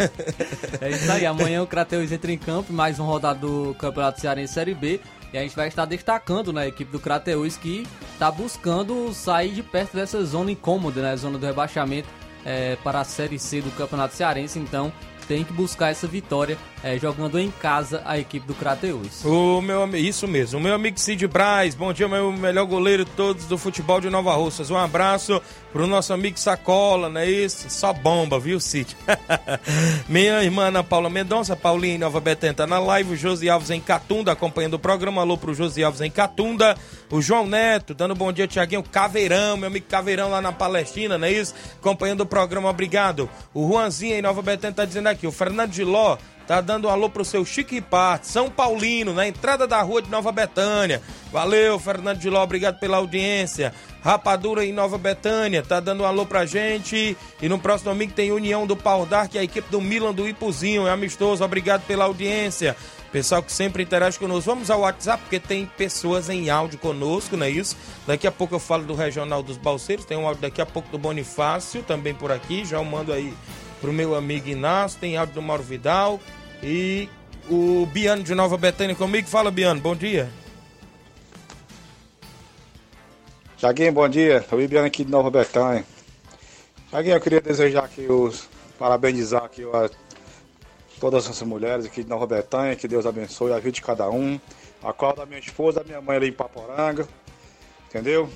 [0.80, 4.54] é isso aí, amanhã o Crateus entra em campo, mais um rodado do Campeonato Cearense
[4.54, 4.98] Série B.
[5.30, 9.52] E a gente vai estar destacando na né, equipe do Crateus que está buscando sair
[9.52, 11.16] de perto dessa zona incômoda, né?
[11.16, 12.08] Zona do rebaixamento
[12.44, 14.58] é, para a Série C do Campeonato Cearense.
[14.58, 14.90] Então
[15.26, 19.24] tem que buscar essa vitória é, jogando em casa a equipe do Crateus.
[19.24, 23.10] O meu isso mesmo, o meu amigo Cid Braz, bom dia, meu melhor goleiro de
[23.12, 24.70] todos do futebol de Nova Russas.
[24.70, 25.40] Um abraço
[25.72, 27.70] pro nosso amigo Sacola, não é isso?
[27.70, 28.94] Só bomba, viu, Cid?
[30.06, 33.70] Minha irmã Ana Paula Mendonça, Paulinha em Nova Betânia tá na live, o Josi Alves
[33.70, 35.22] em Catunda acompanhando o programa.
[35.22, 36.76] Alô pro Josi Alves em Catunda.
[37.10, 38.82] O João Neto, dando bom dia, Tiaguinho.
[38.82, 41.54] Caveirão, meu amigo Caveirão lá na Palestina, não é isso?
[41.80, 43.28] Acompanhando o programa, obrigado.
[43.54, 47.08] O Juanzinho em Nova Betânia tá dizendo aqui, o Fernando Giló Tá dando um alô
[47.08, 51.00] pro seu Chique Parte, São Paulino, na entrada da rua de Nova Betânia.
[51.30, 53.72] Valeu, Fernando de Ló, obrigado pela audiência.
[54.02, 57.16] Rapadura em Nova Betânia, tá dando um alô pra gente.
[57.40, 60.86] E no próximo domingo tem União do Pau Dark, a equipe do Milan do Ipuzinho.
[60.86, 62.76] É amistoso, obrigado pela audiência.
[63.12, 64.50] Pessoal que sempre interage conosco.
[64.50, 67.76] Vamos ao WhatsApp, porque tem pessoas em áudio conosco, não é isso?
[68.06, 70.06] Daqui a pouco eu falo do Regional dos Balseiros.
[70.06, 72.64] Tem um áudio daqui a pouco do Bonifácio, também por aqui.
[72.64, 73.34] Já eu mando aí
[73.82, 76.20] pro meu amigo Inácio, tem áudio do Mauro Vidal
[76.62, 77.08] e
[77.50, 79.26] o Biano de Nova Betânia comigo.
[79.26, 80.30] Fala, Biano, bom dia.
[83.58, 84.46] Jaguinho, bom dia.
[84.52, 85.84] O Biano aqui de Nova Betânia.
[86.92, 88.48] Jaguinho, eu queria desejar aqui os.
[88.78, 89.90] parabenizar aqui a
[91.00, 94.38] todas essas mulheres aqui de Nova Betânia, que Deus abençoe a vida de cada um.
[94.80, 97.06] A qual da minha esposa, da minha mãe ali em Paporanga.
[97.88, 98.30] Entendeu?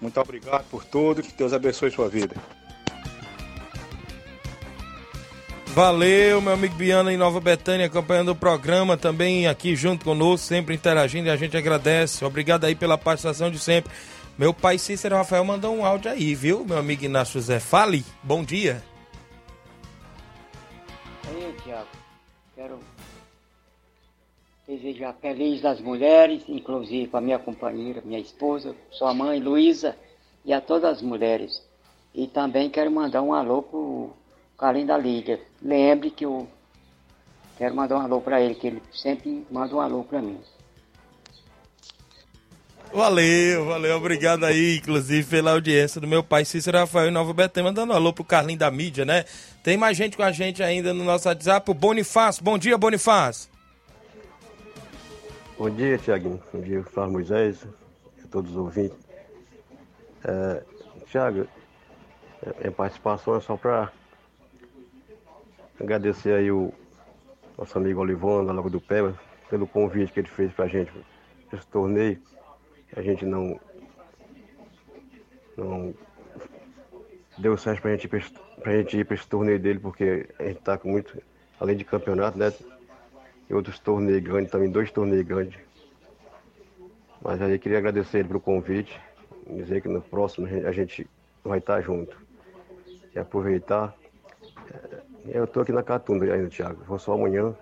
[0.00, 2.36] Muito obrigado por tudo, que Deus abençoe sua vida.
[5.72, 10.74] Valeu, meu amigo Biana em Nova Betânia, acompanhando o programa também aqui junto conosco, sempre
[10.74, 12.24] interagindo e a gente agradece.
[12.24, 13.90] Obrigado aí pela participação de sempre.
[14.36, 16.64] Meu pai Cícero Rafael mandou um áudio aí, viu?
[16.64, 17.60] Meu amigo Inácio José.
[17.60, 18.82] Fale, bom dia.
[21.28, 21.88] Aí, Tiago,
[22.56, 22.80] quero
[24.66, 29.96] desejar feliz das mulheres, inclusive a minha companheira, minha esposa, sua mãe, Luísa,
[30.44, 31.62] e a todas as mulheres.
[32.12, 34.19] E também quero mandar um alô pro
[34.60, 35.40] Carlinho da Lídia.
[35.62, 36.46] Lembre que eu
[37.56, 40.38] quero mandar um alô para ele, que ele sempre manda um alô para mim.
[42.92, 47.70] Valeu, valeu, obrigado aí, inclusive, pela audiência do meu pai Cícero Rafael em Nova Betânia,
[47.70, 49.24] mandando um alô pro Carlinho da mídia, né?
[49.62, 52.42] Tem mais gente com a gente ainda no nosso WhatsApp, o Bonifácio.
[52.44, 53.48] Bom dia, Bonifácio.
[55.56, 56.42] Bom dia, Tiaguinho.
[56.52, 57.64] Bom dia, Flávio Moisés,
[58.24, 58.98] a todos os ouvintes.
[60.24, 60.62] É,
[61.06, 61.46] Tiago,
[62.58, 63.92] minha participação é só para
[65.80, 66.72] Agradecer aí o
[67.56, 70.92] nosso amigo Olivão, da Lagoa do Peba, pelo convite que ele fez pra gente
[71.50, 72.20] esse torneio.
[72.94, 73.58] A gente não.
[75.56, 75.94] Não
[77.38, 80.76] deu certo pra gente, pra gente ir pra esse torneio dele, porque a gente tá
[80.76, 81.16] com muito.
[81.58, 82.52] Além de campeonato, né?
[83.48, 85.58] E outros torneios grandes, também dois torneios grandes.
[87.22, 89.00] Mas aí queria agradecer ele pelo convite,
[89.46, 91.08] dizer que no próximo a gente
[91.42, 92.16] vai estar junto.
[93.14, 93.94] E aproveitar
[95.26, 96.82] eu estou aqui na Catunda ainda, Thiago.
[96.84, 97.54] Vou só amanhã.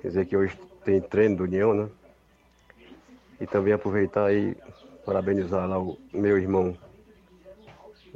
[0.00, 1.88] Quer dizer que hoje tem treino do União, né?
[3.40, 4.56] E também aproveitar aí,
[5.04, 6.76] parabenizar lá o meu irmão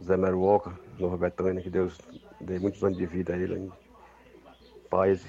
[0.03, 1.99] Zé Mero Walker, Nova Betânia, que Deus
[2.41, 3.57] dê muitos anos de vida a ele.
[3.57, 3.73] hein?
[4.89, 5.25] Paz,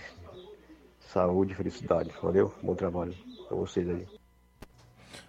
[1.00, 2.12] saúde felicidade.
[2.22, 2.54] Valeu?
[2.62, 3.14] Bom trabalho
[3.48, 4.21] pra vocês aí.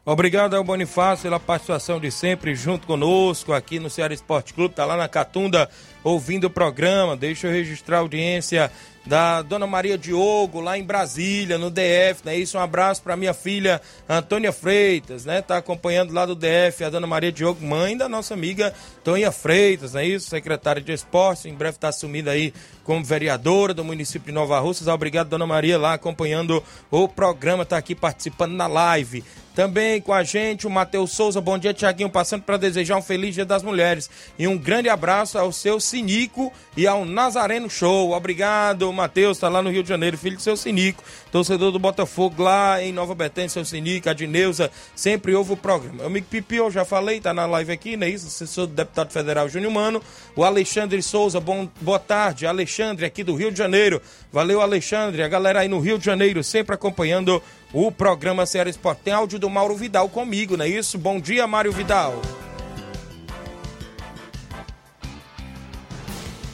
[0.05, 4.74] Obrigado ao Bonifácio pela participação de sempre junto conosco aqui no Ceará Esporte Clube.
[4.74, 5.70] Tá lá na Catunda
[6.03, 7.16] ouvindo o programa.
[7.16, 8.68] Deixa eu registrar a audiência
[9.07, 12.36] da Dona Maria Diogo lá em Brasília, no DF, né?
[12.36, 15.42] Isso, um abraço para minha filha Antônia Freitas, né?
[15.42, 18.72] Tá acompanhando lá do DF a Dona Maria Diogo, mãe da nossa amiga
[19.03, 20.05] Tonha Freitas, né?
[20.05, 22.53] Isso, secretária de Esporte, em breve está assumida aí
[22.84, 24.88] como vereadora do município de Nova Russas.
[24.88, 29.24] Obrigado, Dona Maria, lá acompanhando o programa, tá aqui participando na live.
[29.54, 31.38] Também com a gente o Matheus Souza.
[31.40, 32.08] Bom dia, Tiaguinho.
[32.08, 34.08] Passando para desejar um feliz Dia das Mulheres.
[34.38, 38.12] E um grande abraço ao seu Sinico e ao Nazareno Show.
[38.12, 39.36] Obrigado, Matheus.
[39.36, 41.04] Está lá no Rio de Janeiro, filho do seu Sinico.
[41.32, 44.70] Torcedor do Botafogo lá em Nova Betânia, seu Sinico, a Dineuza.
[44.94, 45.96] Sempre ouve o programa.
[45.96, 48.26] Meu amigo Pipi, eu já falei, tá na live aqui, não é isso?
[48.26, 50.02] Assessor do deputado federal Júnior Mano.
[50.36, 52.46] O Alexandre Souza, bom, boa tarde.
[52.46, 54.02] Alexandre, aqui do Rio de Janeiro.
[54.30, 55.22] Valeu, Alexandre.
[55.22, 59.00] A galera aí no Rio de Janeiro, sempre acompanhando o programa Ceará Esporte.
[59.02, 60.98] Tem áudio do Mauro Vidal comigo, não é isso?
[60.98, 62.20] Bom dia, Mário Vidal.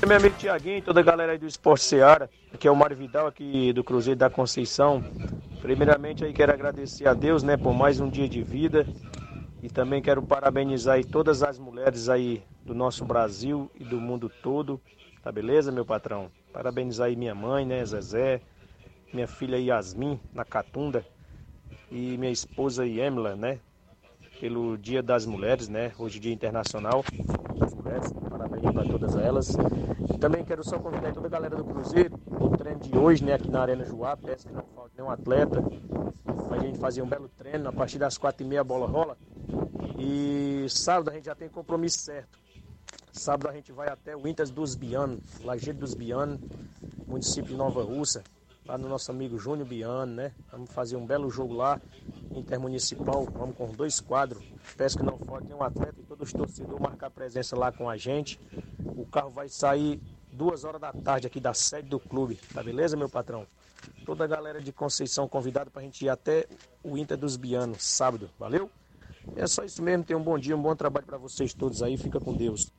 [0.06, 3.26] Meu amigo Tiaguinho, toda a galera aí do Esporte Seara, aqui é o Mário Vidal,
[3.26, 5.04] aqui do Cruzeiro da Conceição.
[5.60, 8.86] Primeiramente aí quero agradecer a Deus, né, por mais um dia de vida
[9.60, 14.30] e também quero parabenizar aí todas as mulheres aí do nosso Brasil e do mundo
[14.42, 14.80] todo,
[15.22, 16.30] tá beleza, meu patrão?
[16.52, 18.40] Parabenizar aí minha mãe, né, Zezé,
[19.12, 21.04] minha filha Yasmin, na Catunda,
[21.90, 23.58] e minha esposa Yemla, né,
[24.40, 27.04] pelo Dia das Mulheres, né, hoje Dia Internacional
[27.56, 29.56] das Mulheres, parabéns para todas elas.
[30.20, 33.50] Também quero só convidar toda a galera do Cruzeiro, o treino de hoje, né, aqui
[33.50, 35.62] na Arena Joá, peço que não falte nenhum atleta,
[36.48, 39.16] pra gente fazer um belo treino, a partir das quatro e meia a bola rola,
[39.98, 42.38] e sábado a gente já tem compromisso certo.
[43.12, 46.38] Sábado a gente vai até o Intas dos Biano, Lajeiro dos Biano,
[47.06, 48.22] município de Nova Russa,
[48.68, 50.32] lá no nosso amigo Júnior Biano, né?
[50.52, 51.80] Vamos fazer um belo jogo lá,
[52.30, 54.44] intermunicipal, vamos com dois quadros.
[54.76, 57.96] Peço que não falte nenhum atleta e todos os torcedores marcar presença lá com a
[57.96, 58.38] gente.
[58.78, 59.98] O carro vai sair
[60.30, 63.46] duas horas da tarde aqui da sede do clube, tá beleza, meu patrão?
[64.04, 66.46] Toda a galera de Conceição convidada pra gente ir até
[66.84, 68.70] o Inter dos Bianos, sábado, valeu?
[69.34, 71.96] É só isso mesmo, tenham um bom dia, um bom trabalho para vocês todos aí,
[71.96, 72.70] fica com Deus.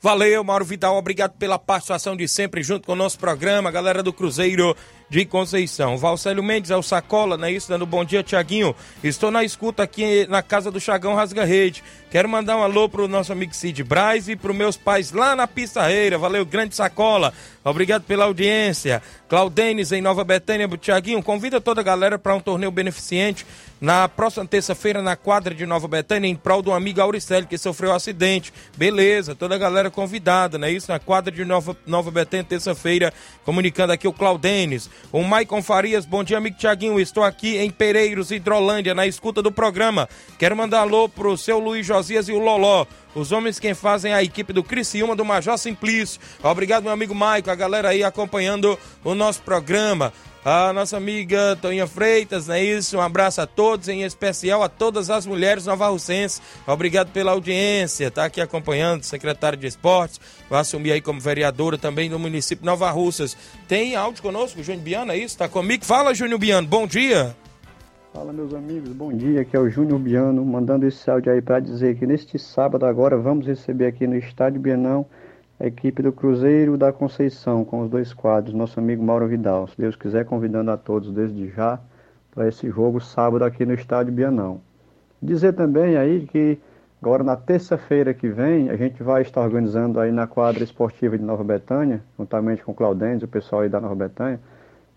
[0.00, 0.96] Valeu, Mauro Vidal.
[0.96, 4.74] Obrigado pela participação de sempre junto com o nosso programa, galera do Cruzeiro
[5.10, 5.98] de Conceição.
[5.98, 7.68] Valcélio Mendes é o Sacola, não é isso?
[7.68, 8.74] Dando bom dia, Tiaguinho.
[9.02, 11.82] Estou na escuta aqui na casa do Chagão Rasga Rede.
[12.10, 15.48] Quero mandar um alô pro nosso amigo Cid Braz e pro meus pais lá na
[15.48, 16.16] Pissarreira.
[16.16, 17.32] Valeu, grande Sacola.
[17.64, 19.02] Obrigado pela audiência.
[19.28, 23.44] Claudenes em Nova Betânia, Tiaguinho, convida toda a galera para um torneio beneficente
[23.80, 27.90] na próxima terça-feira na quadra de Nova Betânia em prol do amigo Auricelli que sofreu
[27.90, 28.52] um acidente.
[28.76, 30.90] Beleza, toda a galera convidada, não é isso?
[30.90, 33.12] Na quadra de Nova, Nova Betânia, terça-feira,
[33.44, 34.90] comunicando aqui o Claudenes.
[35.12, 37.00] O Maicon Farias, bom dia, amigo Tiaguinho.
[37.00, 40.08] Estou aqui em Pereiros, Hidrolândia, na escuta do programa.
[40.38, 42.86] Quero mandar alô pro seu Luiz Josias e o Loló.
[43.14, 46.20] Os homens quem fazem a equipe do Criciúma do Major Simplício.
[46.42, 50.12] Obrigado, meu amigo Maicon, a galera aí acompanhando o nosso programa.
[50.42, 52.96] A nossa amiga Toninha Freitas, não é isso?
[52.96, 56.40] Um abraço a todos, em especial a todas as mulheres novarrucenses.
[56.66, 60.18] Obrigado pela audiência, tá aqui acompanhando, secretário de Esportes,
[60.48, 63.36] vai assumir aí como vereadora também do município Nova Russas.
[63.68, 65.36] Tem áudio conosco, Júnior Biano, é isso?
[65.36, 65.84] Tá comigo?
[65.84, 67.36] Fala, Júnior Biano, bom dia.
[68.14, 71.60] Fala meus amigos, bom dia, aqui é o Júnior Biano, mandando esse áudio aí para
[71.60, 75.04] dizer que neste sábado agora vamos receber aqui no Estádio Bienão
[75.66, 79.68] equipe do Cruzeiro da Conceição, com os dois quadros, nosso amigo Mauro Vidal.
[79.68, 81.78] Se Deus quiser, convidando a todos desde já
[82.34, 84.60] para esse jogo sábado aqui no Estádio Bienão.
[85.20, 86.58] Dizer também aí que
[87.02, 91.24] agora na terça-feira que vem a gente vai estar organizando aí na quadra esportiva de
[91.24, 94.40] Nova Betânia, juntamente com o Claudentes, o pessoal aí da Nova Betânia,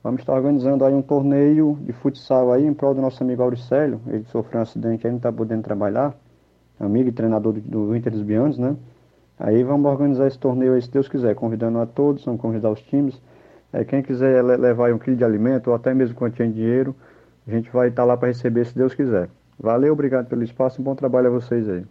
[0.02, 4.00] vamos estar organizando aí um torneio de futsal aí em prol do nosso amigo Auricélio,
[4.08, 6.14] ele sofreu um acidente aí, não está podendo trabalhar,
[6.80, 8.78] amigo e treinador do, do Inter dos Bianos, né?
[9.40, 12.80] Aí vamos organizar esse torneio aí, se Deus quiser, convidando a todos, vamos convidar os
[12.82, 13.20] times.
[13.72, 16.52] É, quem quiser le- levar aí um quilo de alimento ou até mesmo quantia em
[16.52, 16.96] dinheiro,
[17.48, 19.30] a gente vai estar lá para receber, se Deus quiser.
[19.60, 21.84] Valeu, obrigado pelo espaço e bom trabalho a vocês aí.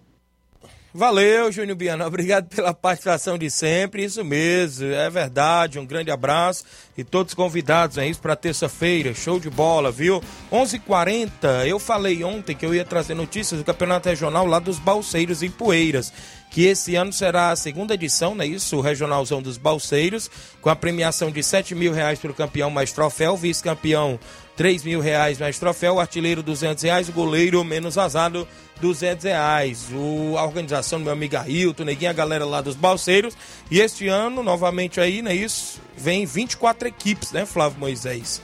[0.94, 2.04] Valeu, Júnior Biano.
[2.06, 4.04] Obrigado pela participação de sempre.
[4.04, 5.78] Isso mesmo, é verdade.
[5.78, 6.66] Um grande abraço
[6.98, 9.14] e todos convidados isso para terça-feira.
[9.14, 10.20] Show de bola, viu?
[10.52, 11.66] 11:40.
[11.66, 15.48] Eu falei ontem que eu ia trazer notícias do Campeonato Regional lá dos Balseiros e
[15.48, 16.12] Poeiras.
[16.52, 18.76] Que esse ano será a segunda edição, não é isso?
[18.76, 20.30] O Regionalzão dos Balseiros,
[20.60, 24.20] com a premiação de 7 mil reais para o campeão mais troféu, vice-campeão
[24.54, 28.46] 3 mil reais mais troféu, artilheiro 200 reais, goleiro menos vazado
[28.82, 29.88] 200 reais.
[29.92, 33.34] O, a organização do meu amigo Ailton, Neguinho, a galera lá dos Balseiros.
[33.70, 38.42] E este ano, novamente aí, né, isso, vem 24 equipes, né, Flávio Moisés?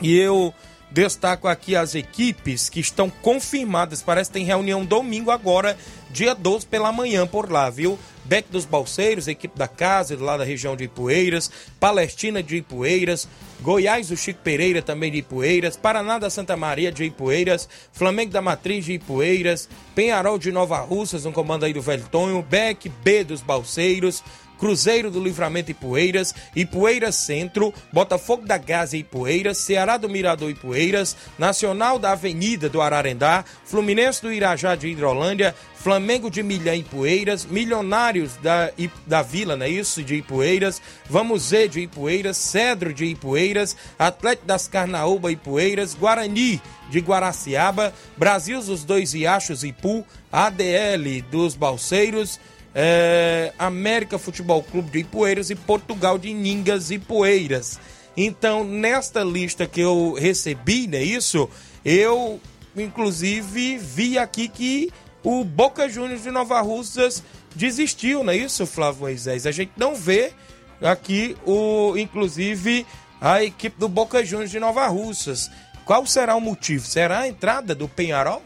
[0.00, 0.54] E eu
[0.90, 4.02] destaco aqui as equipes que estão confirmadas.
[4.02, 5.76] Parece que tem reunião domingo agora,
[6.12, 7.98] dia 12 pela manhã por lá, viu?
[8.24, 11.50] Beck dos Balseiros, equipe da casa, lá da região de Ipueiras,
[11.80, 13.28] Palestina de Ipueiras,
[13.60, 18.40] Goiás do Chico Pereira também de Ipueiras, Paraná da Santa Maria de Ipueiras, Flamengo da
[18.40, 23.24] Matriz de Ipueiras, Penharol de Nova Russas, no comando aí do Velho Tonho, Beck B
[23.24, 24.22] dos Balseiros,
[24.60, 31.98] Cruzeiro do Livramento Ipueiras, Ipueiras Centro, Botafogo da Gaza Ipueiras, Ceará do Mirador Ipueiras, Nacional
[31.98, 38.70] da Avenida do Ararendá, Fluminense do Irajá de Hidrolândia, Flamengo de Milhã Ipueiras, Milionários da,
[39.06, 40.02] da Vila, não é isso?
[40.02, 47.00] De Ipueiras, Vamos Z de Ipueiras, Cedro de Ipueiras, Atlético das Carnaúba Ipueiras, Guarani de
[47.00, 52.38] Guaraciaba, Brasil dos Dois Riachos Ipu, ADL dos Balseiros,
[52.74, 57.78] é, América Futebol Clube de Ipueiras e Portugal de Ningas e Poeiras.
[58.16, 61.48] Então, nesta lista que eu recebi, né, isso,
[61.84, 62.40] eu
[62.76, 64.92] inclusive vi aqui que
[65.22, 67.22] o Boca Juniors de Nova Russas
[67.54, 69.46] desistiu, não é isso, Flávio Moisés?
[69.46, 70.32] A gente não vê
[70.80, 72.86] aqui o inclusive
[73.20, 75.50] a equipe do Boca Juniors de Nova Russas.
[75.84, 76.86] Qual será o motivo?
[76.86, 78.42] Será a entrada do Penharol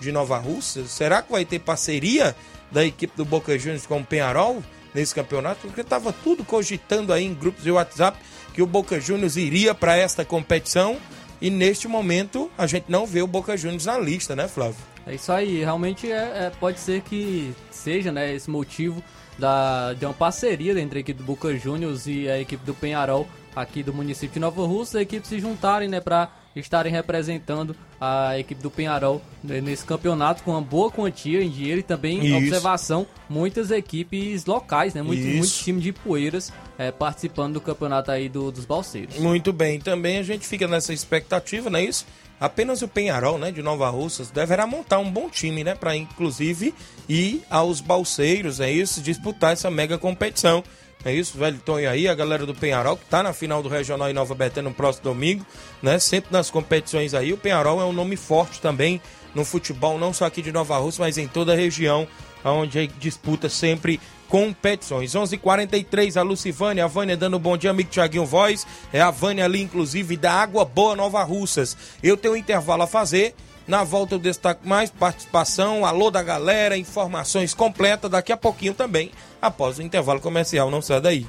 [0.00, 0.90] de Nova Russas?
[0.90, 2.36] Será que vai ter parceria
[2.70, 4.62] da equipe do Boca Juniors com o Penharol
[4.94, 5.60] nesse campeonato?
[5.62, 8.18] Porque estava tudo cogitando aí em grupos de WhatsApp
[8.52, 10.96] que o Boca Juniors iria para esta competição
[11.40, 14.76] e neste momento a gente não vê o Boca Juniors na lista, né, Flávio?
[15.06, 19.02] É isso aí, realmente é, é, pode ser que seja né, esse motivo
[19.38, 23.28] da, de uma parceria entre a equipe do Boca Juniors e a equipe do Penharol
[23.54, 26.30] aqui do município de Nova Rússia, a equipe se juntarem né, para
[26.60, 31.82] estarem representando a equipe do Penharol nesse campeonato com uma boa quantia em dinheiro e
[31.82, 32.36] também Isso.
[32.36, 35.02] observação, muitas equipes locais, né?
[35.02, 35.36] Muitos, Isso.
[35.36, 39.16] muitos times de poeiras é, participando do campeonato aí do- dos Balseiros.
[39.18, 42.06] Muito bem, também a gente fica nessa expectativa, não é isso?
[42.38, 46.74] Apenas o Penharol, né, de Nova Russas, deverá montar um bom time, né, para inclusive
[47.08, 50.62] ir aos Balseiros, é isso, disputar essa mega competição.
[51.06, 54.10] É isso, velho Tonho aí, a galera do Penharol, que tá na final do Regional
[54.10, 55.46] em Nova Betânia no próximo domingo,
[55.80, 56.00] né?
[56.00, 57.32] Sempre nas competições aí.
[57.32, 59.00] O Penharol é um nome forte também
[59.32, 62.08] no futebol, não só aqui de Nova Rússia, mas em toda a região,
[62.44, 65.14] onde disputa sempre competições.
[65.14, 68.66] 11:43 h 43 a Lucivânia, a Vânia dando um bom dia, amigo Tiaguinho Voz.
[68.92, 71.76] É a Vânia ali, inclusive, da Água Boa Nova Russas.
[72.02, 73.32] Eu tenho um intervalo a fazer.
[73.66, 79.10] Na volta eu destaco mais participação, alô da galera, informações completas daqui a pouquinho também,
[79.42, 80.70] após o intervalo comercial.
[80.70, 81.26] Não sai daí.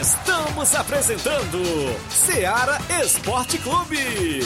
[0.00, 1.62] Estamos apresentando
[2.10, 4.40] Seara Esporte Clube.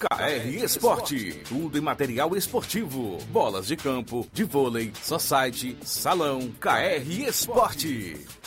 [0.00, 8.18] KR Esporte, tudo em material esportivo, bolas de campo, de vôlei, society, salão, KR Esporte.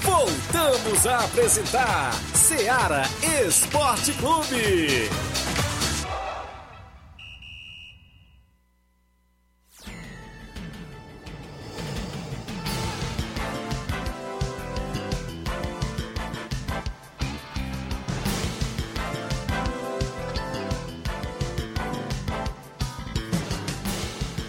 [0.02, 3.02] Voltamos a apresentar Seara
[3.46, 5.08] Esporte Clube.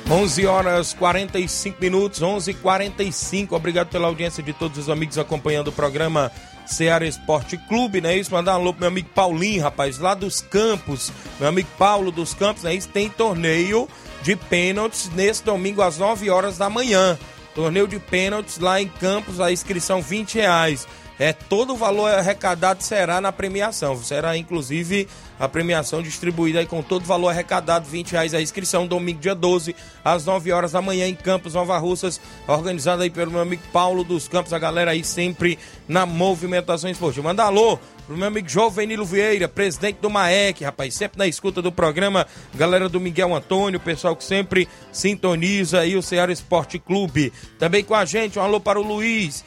[0.09, 3.55] 11 horas 45 minutos, 11:45.
[3.55, 6.31] Obrigado pela audiência de todos os amigos acompanhando o programa
[6.65, 8.31] Ceará Esporte Clube, não é isso?
[8.31, 11.11] Mandar um alô pro meu amigo Paulinho, rapaz, lá dos Campos.
[11.39, 12.87] Meu amigo Paulo dos Campos, não é isso?
[12.89, 13.87] Tem torneio
[14.21, 17.17] de pênaltis nesse domingo às 9 horas da manhã.
[17.55, 20.87] Torneio de pênaltis lá em Campos, a inscrição 20 reais.
[21.19, 23.97] É todo o valor arrecadado será na premiação.
[23.97, 25.07] Será inclusive
[25.39, 29.35] a premiação distribuída aí com todo o valor arrecadado, 20 reais a inscrição, domingo dia
[29.35, 33.63] 12, às 9 horas da manhã em Campos, Nova Russas, organizada aí pelo meu amigo
[33.71, 35.57] Paulo dos Campos, a galera aí sempre
[35.87, 37.29] na movimentação esportiva.
[37.29, 41.71] Manda alô pro meu amigo Jovenilo Vieira, presidente do MAEC, rapaz, sempre na escuta do
[41.71, 47.33] programa, galera do Miguel Antônio, pessoal que sempre sintoniza aí o Ceará Esporte Clube.
[47.57, 49.43] Também com a gente, um alô para o Luiz,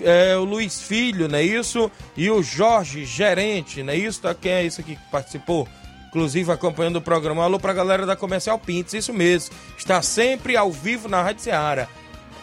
[0.00, 1.90] é, o Luiz Filho, não é isso?
[2.16, 4.20] E o Jorge Gerente, não é isso?
[4.20, 5.68] Tá, quem é isso aqui que participou?
[6.08, 7.42] Inclusive acompanhando o programa.
[7.42, 9.54] Alô pra galera da Comercial Pintos, isso mesmo.
[9.76, 11.88] Está sempre ao vivo na Rádio Seara.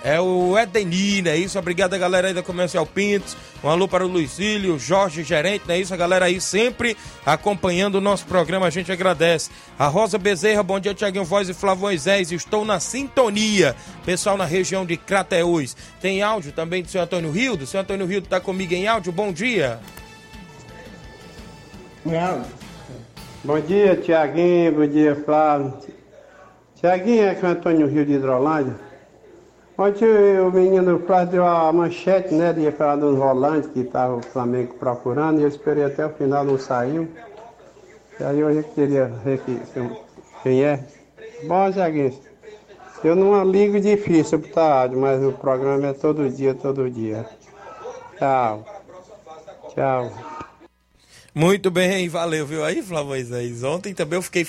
[0.04, 1.58] É o Edenir, é isso?
[1.58, 3.38] Obrigado a galera aí da Comercial Pintos.
[3.64, 5.93] Um alô para o Luizílio, Jorge Gerente, não é isso?
[5.93, 9.49] A galera aí sempre acompanhando o nosso programa, a gente agradece.
[9.80, 12.34] A Rosa Bezerra, bom dia, Tiaguinho Voz e Flávio Moisés.
[12.34, 13.78] Estou na sintonia.
[14.06, 15.74] Pessoal na região de Crateús.
[16.01, 17.66] Tem áudio também do seu Antônio Rildo.
[17.66, 19.14] Seu Antônio Rildo está comigo em áudio.
[19.14, 19.80] Bom dia.
[23.41, 24.74] Bom dia, Tiaguinho.
[24.74, 25.78] Bom dia, Flávio.
[26.76, 28.93] Tiaguinho é que o Antônio Rio de Hidrolândia.
[29.78, 34.21] Ontem o menino Flávio deu a manchete, né, de falar dos volantes que estava o
[34.21, 37.07] Flamengo procurando, e eu esperei até o final, não saiu.
[38.19, 39.59] E aí eu queria ver que,
[40.43, 40.80] quem é.
[41.47, 42.13] Bom, Zaguinho,
[43.03, 47.26] eu não ligo difícil pro rádio, mas o programa é todo dia, todo dia.
[48.17, 48.63] Tchau.
[49.74, 50.32] Tchau.
[51.36, 53.63] Muito bem, valeu, viu aí, Flávio Moisés?
[53.63, 54.45] Ontem também eu fiquei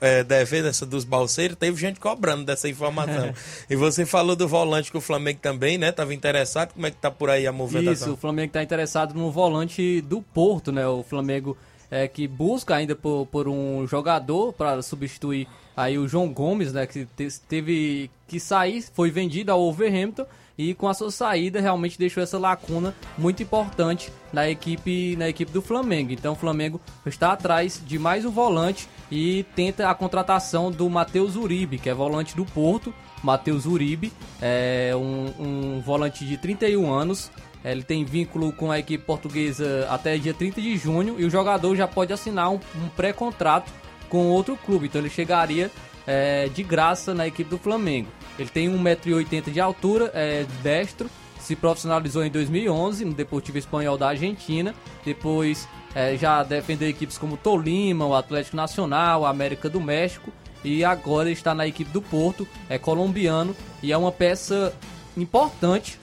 [0.00, 3.34] é, devendo essa dos balseiros, teve gente cobrando dessa informação.
[3.68, 5.90] e você falou do volante que o Flamengo também, né?
[5.90, 8.08] Tava interessado, como é que tá por aí a movimentação?
[8.08, 10.86] Isso, o Flamengo tá interessado no volante do Porto, né?
[10.86, 11.56] O Flamengo
[11.90, 16.86] é, que busca ainda por, por um jogador para substituir aí o João Gomes, né?
[16.86, 17.04] Que
[17.48, 20.24] teve que sair, foi vendido ao Wolverhampton
[20.56, 25.50] e com a sua saída realmente deixou essa lacuna muito importante na equipe na equipe
[25.50, 26.12] do Flamengo.
[26.12, 31.36] Então o Flamengo está atrás de mais um volante e tenta a contratação do Matheus
[31.36, 32.92] Uribe, que é volante do Porto.
[33.22, 37.30] Matheus Uribe é um, um volante de 31 anos.
[37.64, 41.76] Ele tem vínculo com a equipe portuguesa até dia 30 de junho e o jogador
[41.76, 43.70] já pode assinar um, um pré-contrato
[44.08, 44.86] com outro clube.
[44.86, 45.70] Então ele chegaria
[46.06, 48.08] é, de graça na equipe do Flamengo.
[48.38, 54.08] Ele tem 1,80m de altura, é destro, se profissionalizou em 2011 no Deportivo Espanhol da
[54.08, 54.74] Argentina.
[55.04, 60.32] Depois é, já defendeu equipes como Tolima, o Atlético Nacional, a América do México
[60.64, 64.72] e agora está na equipe do Porto, é colombiano e é uma peça
[65.16, 65.98] importante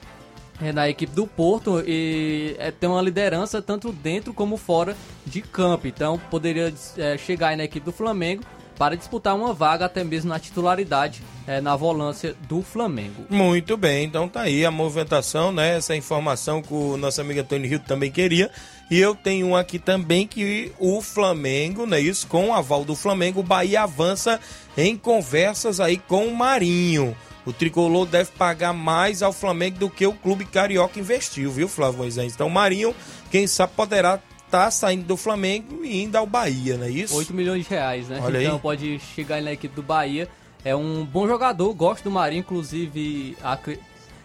[0.62, 4.95] é, na equipe do Porto e é, tem uma liderança tanto dentro como fora
[5.26, 5.88] de campo.
[5.88, 8.43] Então poderia é, chegar na equipe do Flamengo
[8.80, 13.26] para disputar uma vaga até mesmo na titularidade é, na volância do Flamengo.
[13.30, 15.76] Muito bem, então tá aí a movimentação, né?
[15.76, 18.50] Essa informação que o nosso amigo Antônio Rio também queria.
[18.90, 22.00] E eu tenho um aqui também que o Flamengo, né?
[22.00, 24.40] Isso, com o aval do Flamengo, o Bahia avança
[24.78, 27.14] em conversas aí com o Marinho.
[27.46, 32.00] O tricolor deve pagar mais ao Flamengo do que o clube carioca investiu, viu, Flávio
[32.00, 32.34] Moisés?
[32.34, 32.96] Então, Marinho,
[33.30, 37.16] quem sabe, poderá tá saindo do Flamengo e indo ao Bahia, não é isso?
[37.16, 38.20] 8 milhões de reais, né?
[38.22, 38.62] Olha então aí.
[38.62, 40.28] pode chegar na equipe do Bahia.
[40.64, 43.38] É um bom jogador, gosto do Marinho, inclusive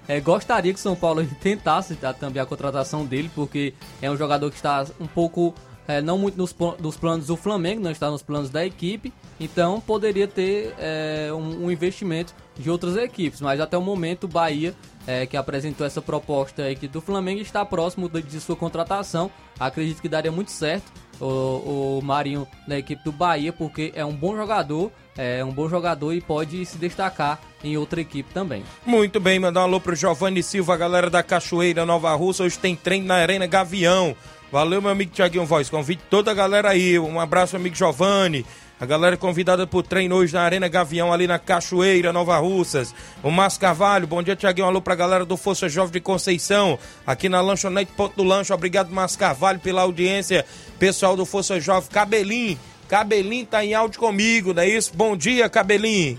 [0.09, 4.17] é, gostaria que o São Paulo tentasse tá, também a contratação dele, porque é um
[4.17, 5.55] jogador que está um pouco,
[5.87, 9.81] é, não muito nos, nos, planos do Flamengo, não está nos planos da equipe, então
[9.81, 14.75] poderia ter é, um, um, investimento de outras equipes, mas até o momento o Bahia
[15.07, 19.31] é, que apresentou essa proposta aqui do Flamengo está próximo de, de sua contratação.
[19.59, 24.15] Acredito que daria muito certo o, o Marinho na equipe do Bahia, porque é um
[24.15, 28.63] bom jogador, é um bom jogador e pode se destacar em outra equipe também.
[28.85, 32.45] Muito bem, mandar um alô pro Giovanni Silva, galera da Cachoeira Nova Russa.
[32.45, 34.17] Hoje tem treino na Arena Gavião.
[34.51, 35.69] Valeu, meu amigo Tiaguinho Voz.
[35.69, 36.97] Convite toda a galera aí.
[36.99, 38.47] Um abraço, amigo Giovanni.
[38.81, 42.93] A galera convidada pro treino hoje na Arena Gavião, ali na Cachoeira, Nova Russas.
[43.23, 44.67] O Márcio Carvalho, bom dia, Tiaguinho.
[44.67, 48.53] Alô pra galera do Força Jovem de Conceição, aqui na Lanchonete Ponto do Lanche.
[48.53, 50.45] Obrigado, Márcio Carvalho, pela audiência.
[50.79, 52.59] Pessoal do Força Jovem, Cabelinho.
[52.89, 54.93] Cabelinho tá em áudio comigo, não é isso?
[54.95, 56.19] Bom dia, Cabelinho.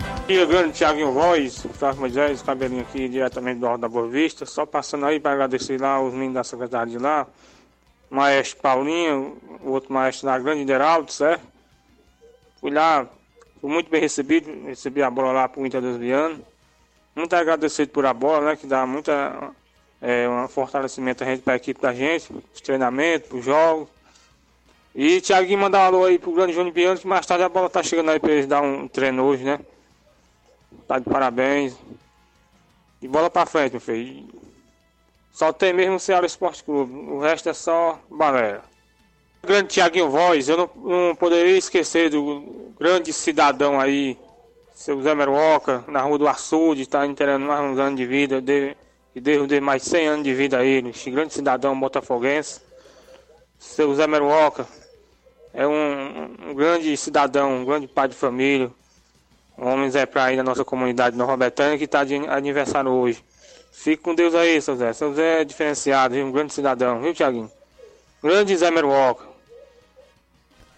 [0.00, 4.46] Bom dia, grande Tiaguinho Voz, Flávio Moisés, cabelinho aqui diretamente do Alto da Boa Vista.
[4.46, 7.26] Só passando aí para agradecer lá os meninos da secretaria de lá,
[8.14, 11.42] maestro Paulinho, o outro maestro da Grande Deraldo, certo?
[12.60, 13.06] Fui lá,
[13.60, 16.44] fui muito bem recebido, recebi a bola lá pro Inter Desviano.
[17.14, 18.56] Muito agradecido por a bola, né?
[18.56, 19.50] Que dá muita
[20.00, 23.88] é, um fortalecimento a gente para a equipe da gente, os treinamentos, os jogos.
[24.94, 27.68] E Tiaguinho mandar um alô aí pro grande Júnior Biano, que mais tarde a bola
[27.68, 29.58] tá chegando aí para eles dar um treino hoje, né?
[30.86, 31.76] Tá de parabéns.
[33.02, 34.43] E bola pra frente, meu filho.
[35.34, 36.94] Só tem mesmo o Ceará Esporte Clube.
[37.10, 38.62] O resto é só balera.
[39.42, 44.16] Grande Tiaguinho Voz, eu não, não, poderia esquecer do grande cidadão aí,
[44.76, 48.40] seu Zé Meruoca, na rua do Açude, tá inteirando mais uns anos de vida.
[48.40, 48.76] De,
[49.12, 50.90] e devo de mais 100 anos de vida a ele.
[50.90, 52.60] Esse grande cidadão botafoguense.
[53.58, 54.68] Seu Zé Meruoca
[55.52, 58.70] é um, um grande cidadão, um grande pai de família.
[59.58, 63.22] Homens é pra ir na nossa comunidade Nova Betânia que está de aniversário hoje.
[63.76, 64.92] Fique com Deus aí, seu Zé.
[64.92, 66.24] Seu Zé é diferenciado, viu?
[66.24, 67.50] um grande cidadão, viu, Tiaguinho?
[68.22, 69.33] Grande Zé Meruoca.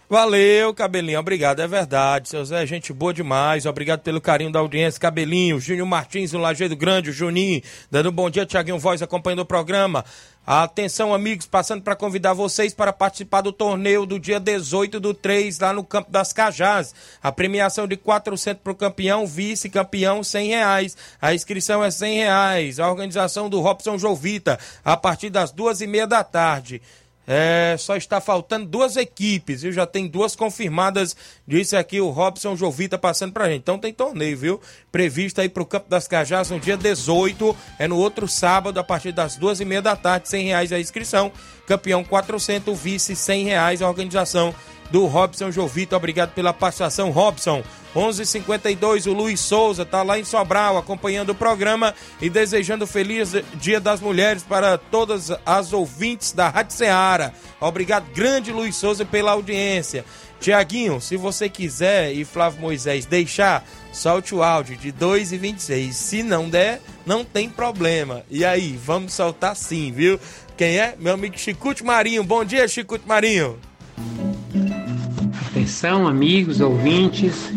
[0.09, 2.29] Valeu, Cabelinho, obrigado, é verdade.
[2.29, 3.65] Seu Zé, gente boa demais.
[3.65, 5.59] Obrigado pelo carinho da audiência, Cabelinho.
[5.59, 9.45] Júnior Martins, o Lajeiro Grande, o Juninho, dando um bom dia, Tiaguinho Voz, acompanhando o
[9.45, 10.05] programa.
[10.45, 15.59] Atenção, amigos, passando para convidar vocês para participar do torneio do dia 18 do 3,
[15.59, 16.95] lá no Campo das Cajás.
[17.21, 20.97] A premiação de 400 para o campeão, vice-campeão, 100 reais.
[21.21, 22.79] A inscrição é 100 reais.
[22.79, 26.81] A organização do Robson Jovita, a partir das duas e meia da tarde.
[27.29, 29.73] É, só está faltando duas equipes, viu?
[29.73, 31.13] Já tem duas confirmadas,
[31.45, 33.59] disse aqui o Robson Jovita passando pra gente.
[33.59, 34.61] Então tem torneio, viu?
[34.89, 39.11] Previsto aí pro Campo das Cajás no dia 18, é no outro sábado, a partir
[39.11, 41.29] das duas e meia da tarde, cem reais a inscrição.
[41.67, 44.55] Campeão 400, vice cem reais a organização
[44.91, 45.97] do Robson Jovita.
[45.97, 47.63] Obrigado pela participação, Robson.
[47.95, 53.79] 11:52 o Luiz Souza tá lá em Sobral acompanhando o programa e desejando feliz Dia
[53.79, 57.33] das Mulheres para todas as ouvintes da Rádio Ceará.
[57.59, 60.05] Obrigado, grande Luiz Souza, pela audiência.
[60.39, 65.95] Tiaguinho, se você quiser e Flávio Moisés deixar, solte o áudio de 2 e 26.
[65.95, 68.23] Se não der, não tem problema.
[68.29, 70.19] E aí, vamos soltar sim, viu?
[70.55, 70.95] Quem é?
[70.99, 72.23] Meu amigo Chicute Marinho.
[72.23, 73.59] Bom dia, Chicute Marinho.
[75.49, 77.51] Atenção, amigos, ouvintes.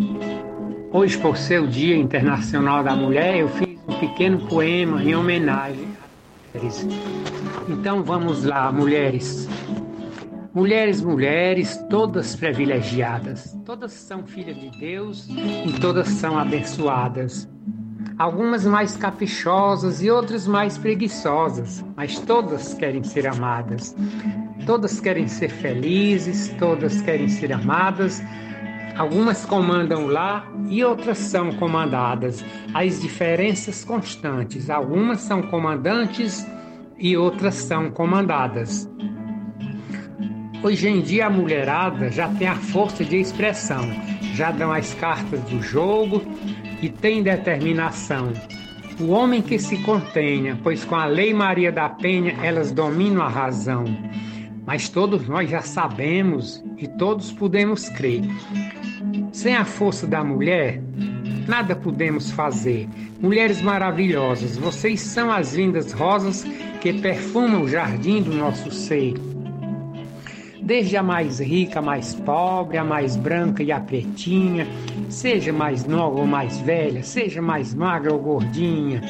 [0.93, 5.87] Hoje, por ser o Dia Internacional da Mulher, eu fiz um pequeno poema em homenagem
[5.87, 6.87] a mulheres.
[7.69, 9.49] Então vamos lá, mulheres.
[10.53, 13.57] Mulheres, mulheres, todas privilegiadas.
[13.65, 17.49] Todas são filhas de Deus e todas são abençoadas.
[18.19, 23.95] Algumas mais caprichosas e outras mais preguiçosas, mas todas querem ser amadas.
[24.67, 28.23] Todas querem ser felizes, todas querem ser amadas.
[28.97, 32.45] Algumas comandam lá e outras são comandadas.
[32.75, 34.69] As diferenças constantes.
[34.69, 36.47] Algumas são comandantes
[36.99, 38.89] e outras são comandadas.
[40.63, 43.91] Hoje em dia a mulherada já tem a força de expressão,
[44.35, 46.23] já dão as cartas do jogo
[46.83, 48.31] e tem determinação.
[49.01, 53.29] O homem que se contenha, pois com a lei Maria da Penha elas dominam a
[53.29, 53.85] razão.
[54.71, 58.23] Mas todos nós já sabemos e todos podemos crer.
[59.33, 60.81] Sem a força da mulher,
[61.49, 62.89] nada podemos fazer.
[63.21, 66.45] Mulheres maravilhosas, vocês são as lindas rosas
[66.81, 69.15] que perfumam o jardim do nosso ser
[70.71, 74.65] desde a mais rica, a mais pobre, a mais branca e a pretinha,
[75.09, 79.03] seja mais nova ou mais velha, seja mais magra ou gordinha,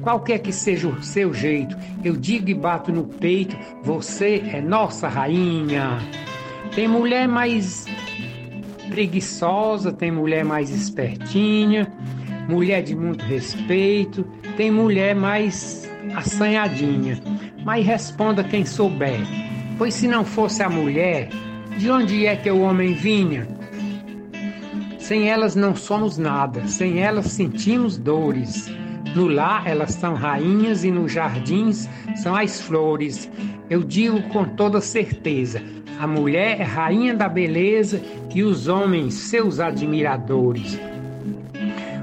[0.00, 5.08] qualquer que seja o seu jeito, eu digo e bato no peito: você é nossa
[5.08, 5.98] rainha.
[6.72, 7.84] Tem mulher mais
[8.88, 11.92] preguiçosa, tem mulher mais espertinha,
[12.48, 14.24] mulher de muito respeito,
[14.56, 17.20] tem mulher mais assanhadinha.
[17.64, 19.47] Mas responda quem souber.
[19.78, 21.28] Pois se não fosse a mulher,
[21.78, 23.46] de onde é que o homem vinha?
[24.98, 28.68] Sem elas não somos nada, sem elas sentimos dores.
[29.14, 33.30] No lar elas são rainhas e nos jardins são as flores.
[33.70, 35.62] Eu digo com toda certeza:
[36.00, 38.02] a mulher é rainha da beleza
[38.34, 40.76] e os homens seus admiradores.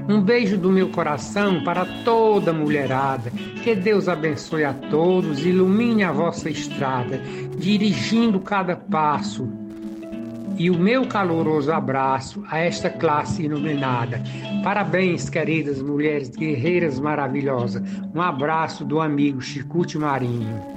[0.08, 3.30] Um beijo do meu coração para toda mulherada.
[3.62, 7.20] Que Deus abençoe a todos, ilumine a vossa estrada,
[7.58, 9.48] dirigindo cada passo.
[10.58, 14.22] E o meu caloroso abraço a esta classe iluminada.
[14.62, 17.82] Parabéns, queridas mulheres guerreiras maravilhosas.
[18.14, 20.75] Um abraço do amigo Chicute Marinho.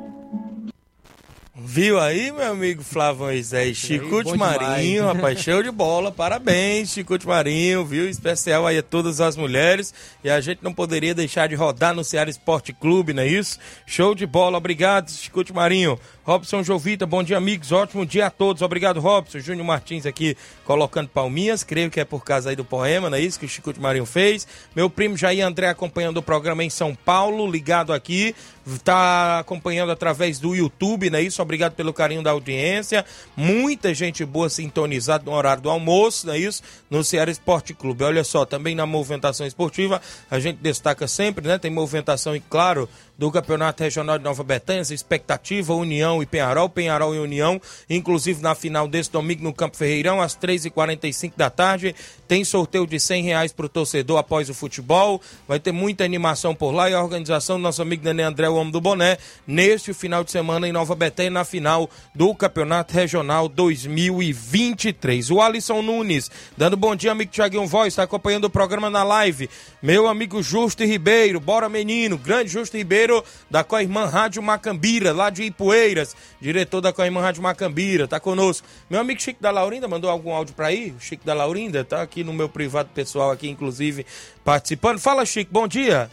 [1.72, 3.78] Viu aí, meu amigo Flávio Moisés?
[3.78, 6.12] Chicute Marinho, rapaz, show de bola.
[6.12, 8.10] Parabéns, Chicute Marinho, viu?
[8.10, 9.94] Especial aí a todas as mulheres.
[10.24, 13.60] E a gente não poderia deixar de rodar no Ceará Esporte Clube, não é isso?
[13.86, 16.00] Show de bola, obrigado, Chicute Marinho.
[16.30, 17.72] Robson Jovita, bom dia, amigos.
[17.72, 18.62] Ótimo dia a todos.
[18.62, 19.40] Obrigado, Robson.
[19.40, 21.64] Júnior Martins aqui colocando palminhas.
[21.64, 24.06] Creio que é por causa aí do poema, não é isso que o Chicute Marinho
[24.06, 24.48] fez.
[24.76, 28.36] Meu primo Jair André acompanhando o programa em São Paulo, ligado aqui.
[28.84, 31.42] Tá acompanhando através do YouTube, não é isso?
[31.42, 33.04] Obrigado pelo carinho da audiência.
[33.36, 36.62] Muita gente boa sintonizada no horário do almoço, não é isso?
[36.92, 38.04] No Ceará Esporte Clube.
[38.04, 40.00] Olha só, também na movimentação esportiva,
[40.30, 41.58] a gente destaca sempre, né?
[41.58, 42.88] Tem movimentação e, claro,
[43.20, 47.60] do Campeonato Regional de Nova Betânia, expectativa, União e Penharol, Penharol e União,
[47.90, 51.94] inclusive na final desse domingo no Campo Ferreirão, às 3h45 da tarde,
[52.30, 56.54] tem sorteio de 100 reais para o torcedor após o futebol, vai ter muita animação
[56.54, 59.18] por lá e a organização do nosso amigo Nenê André, o homem do boné,
[59.48, 65.32] neste final de semana em Nova Betânia, na final do Campeonato Regional 2023.
[65.32, 69.50] O Alisson Nunes, dando bom dia, amigo Thiaguinho Voz, está acompanhando o programa na live.
[69.82, 75.42] Meu amigo Justo Ribeiro, bora menino, grande Justo Ribeiro da Coirmã Rádio Macambira, lá de
[75.46, 78.68] Ipueiras, diretor da Coirmã Rádio Macambira, tá conosco.
[78.88, 80.94] Meu amigo Chico da Laurinda mandou algum áudio para aí?
[81.00, 84.06] Chico da Laurinda tá aqui no meu privado pessoal aqui, inclusive,
[84.44, 85.00] participando.
[85.00, 86.10] Fala, Chico, bom dia.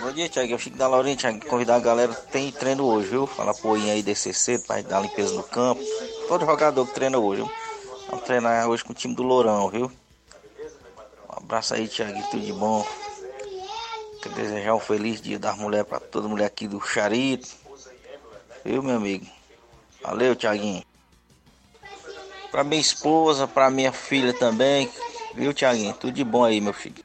[0.00, 0.52] Bom dia, Thiago.
[0.52, 1.16] Eu Chico da Laurinha.
[1.48, 3.26] Convidar a galera, tem treino hoje, viu?
[3.26, 5.82] Fala pro aí DCC, pra dar limpeza no campo.
[6.28, 7.52] Todo jogador que treina hoje, viu?
[8.08, 9.90] Vamos treinar hoje com o time do Lourão, viu?
[11.28, 12.22] Um abraço aí, Thiago.
[12.30, 12.86] Tudo de bom.
[14.22, 17.48] Quero desejar um feliz dia das mulheres pra toda mulher aqui do Charito.
[18.64, 19.26] Viu, meu amigo?
[20.02, 20.84] Valeu, Thiaguinho.
[22.56, 24.88] Pra minha esposa, pra minha filha também.
[25.34, 25.92] Viu, Thiaguinho?
[25.92, 27.04] Tudo de bom aí, meu filho.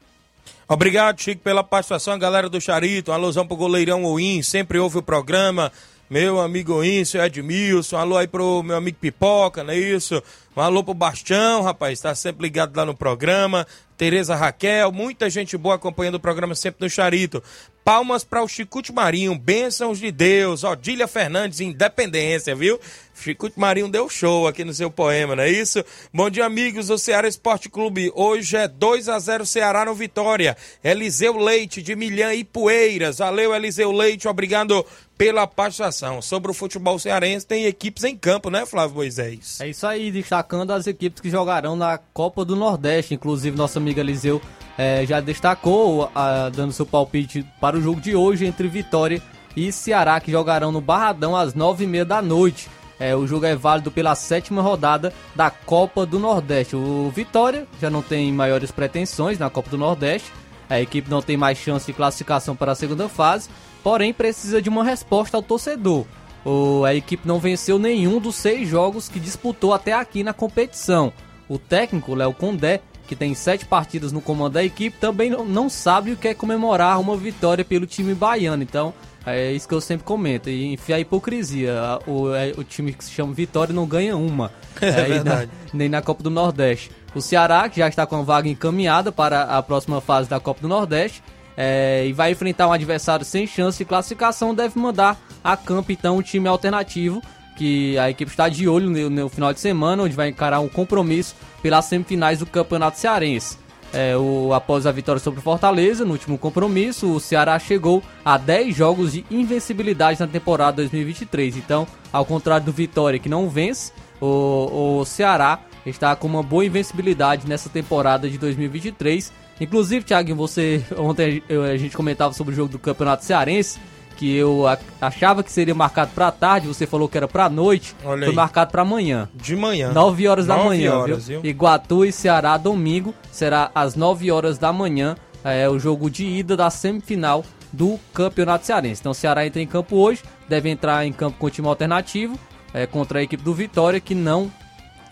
[0.66, 2.14] Obrigado, Chico, pela participação.
[2.14, 5.70] A galera do Charito, alusão pro goleirão Oim, sempre ouve o programa.
[6.10, 10.24] Meu amigo Oim, seu Edmilson, alô aí pro meu amigo Pipoca, não é isso?
[10.56, 13.68] Um alô pro Bastião, rapaz, tá sempre ligado lá no programa.
[13.98, 17.44] Tereza Raquel, muita gente boa acompanhando o programa sempre no Charito.
[17.84, 20.64] Palmas para o Chicute Marinho, bênçãos de Deus.
[20.64, 22.80] Odília Fernandes, Independência, viu?
[23.16, 25.84] Chicute Marinho deu show aqui no seu poema, não é isso?
[26.14, 28.12] Bom dia, amigos do Ceará Esporte Clube.
[28.16, 30.56] Hoje é 2 a 0 Ceará no Vitória.
[30.84, 33.18] Eliseu Leite, de Milhã e Poeiras.
[33.18, 34.86] Valeu, Eliseu Leite, obrigado
[35.18, 36.22] pela participação.
[36.22, 39.60] Sobre o futebol cearense, tem equipes em campo, né, Flávio Moisés?
[39.60, 43.16] É isso aí, destacando as equipes que jogarão na Copa do Nordeste.
[43.16, 44.42] Inclusive, nosso amigo Eliseu
[44.78, 49.22] eh, já destacou, ah, dando seu palpite para o jogo de hoje entre Vitória
[49.56, 52.70] e Ceará, que jogarão no Barradão às nove e meia da noite.
[53.00, 56.76] É, o jogo é válido pela sétima rodada da Copa do Nordeste.
[56.76, 60.32] O Vitória já não tem maiores pretensões na Copa do Nordeste.
[60.70, 63.50] A equipe não tem mais chance de classificação para a segunda fase,
[63.84, 66.06] porém precisa de uma resposta ao torcedor.
[66.46, 71.12] O, a equipe não venceu nenhum dos seis jogos que disputou até aqui na competição.
[71.50, 72.82] O técnico, Léo Condé,
[73.12, 76.98] que tem sete partidas no comando da equipe, também não, sabe o que é comemorar
[76.98, 78.64] uma vitória pelo time baiano.
[78.64, 78.94] Então,
[79.26, 80.50] é isso que eu sempre comento.
[80.50, 81.74] E enfia a hipocrisia.
[82.08, 84.50] O, é, o time que se chama Vitória não ganha uma.
[84.80, 85.52] É na- verdade.
[85.74, 86.90] nem na Copa do Nordeste.
[87.14, 90.62] O Ceará, que já está com a vaga encaminhada para a próxima fase da Copa
[90.62, 91.22] do Nordeste,
[91.58, 96.16] é, e vai enfrentar um adversário sem chance de classificação, deve mandar a campo então
[96.16, 97.22] um time alternativo,
[97.58, 100.70] que a equipe está de olho no, no final de semana, onde vai encarar um
[100.70, 103.58] compromisso pelas semifinais do Campeonato Cearense.
[103.94, 108.38] É, o, após a vitória sobre o Fortaleza, no último compromisso, o Ceará chegou a
[108.38, 111.58] 10 jogos de invencibilidade na temporada 2023.
[111.58, 113.92] Então, ao contrário do Vitória, que não vence,
[114.22, 119.32] o, o Ceará está com uma boa invencibilidade nessa temporada de 2023.
[119.60, 123.78] Inclusive, Thiago, você ontem eu- a gente comentava sobre o jogo do Campeonato Cearense,
[124.22, 124.66] que eu
[125.02, 128.36] achava que seria marcado para tarde, você falou que era para noite, Olha foi aí.
[128.36, 129.28] marcado para amanhã.
[129.34, 129.92] De manhã.
[129.92, 131.42] 9 horas da manhã, horas, viu?
[131.42, 131.50] viu?
[131.50, 136.56] Iguatu e Ceará domingo será às 9 horas da manhã, é o jogo de ida
[136.56, 137.44] da semifinal
[137.74, 139.02] do Campeonato Cearense.
[139.02, 142.38] Então o Ceará entra em campo hoje, deve entrar em campo com time alternativo
[142.76, 144.52] é, contra a equipe do Vitória que não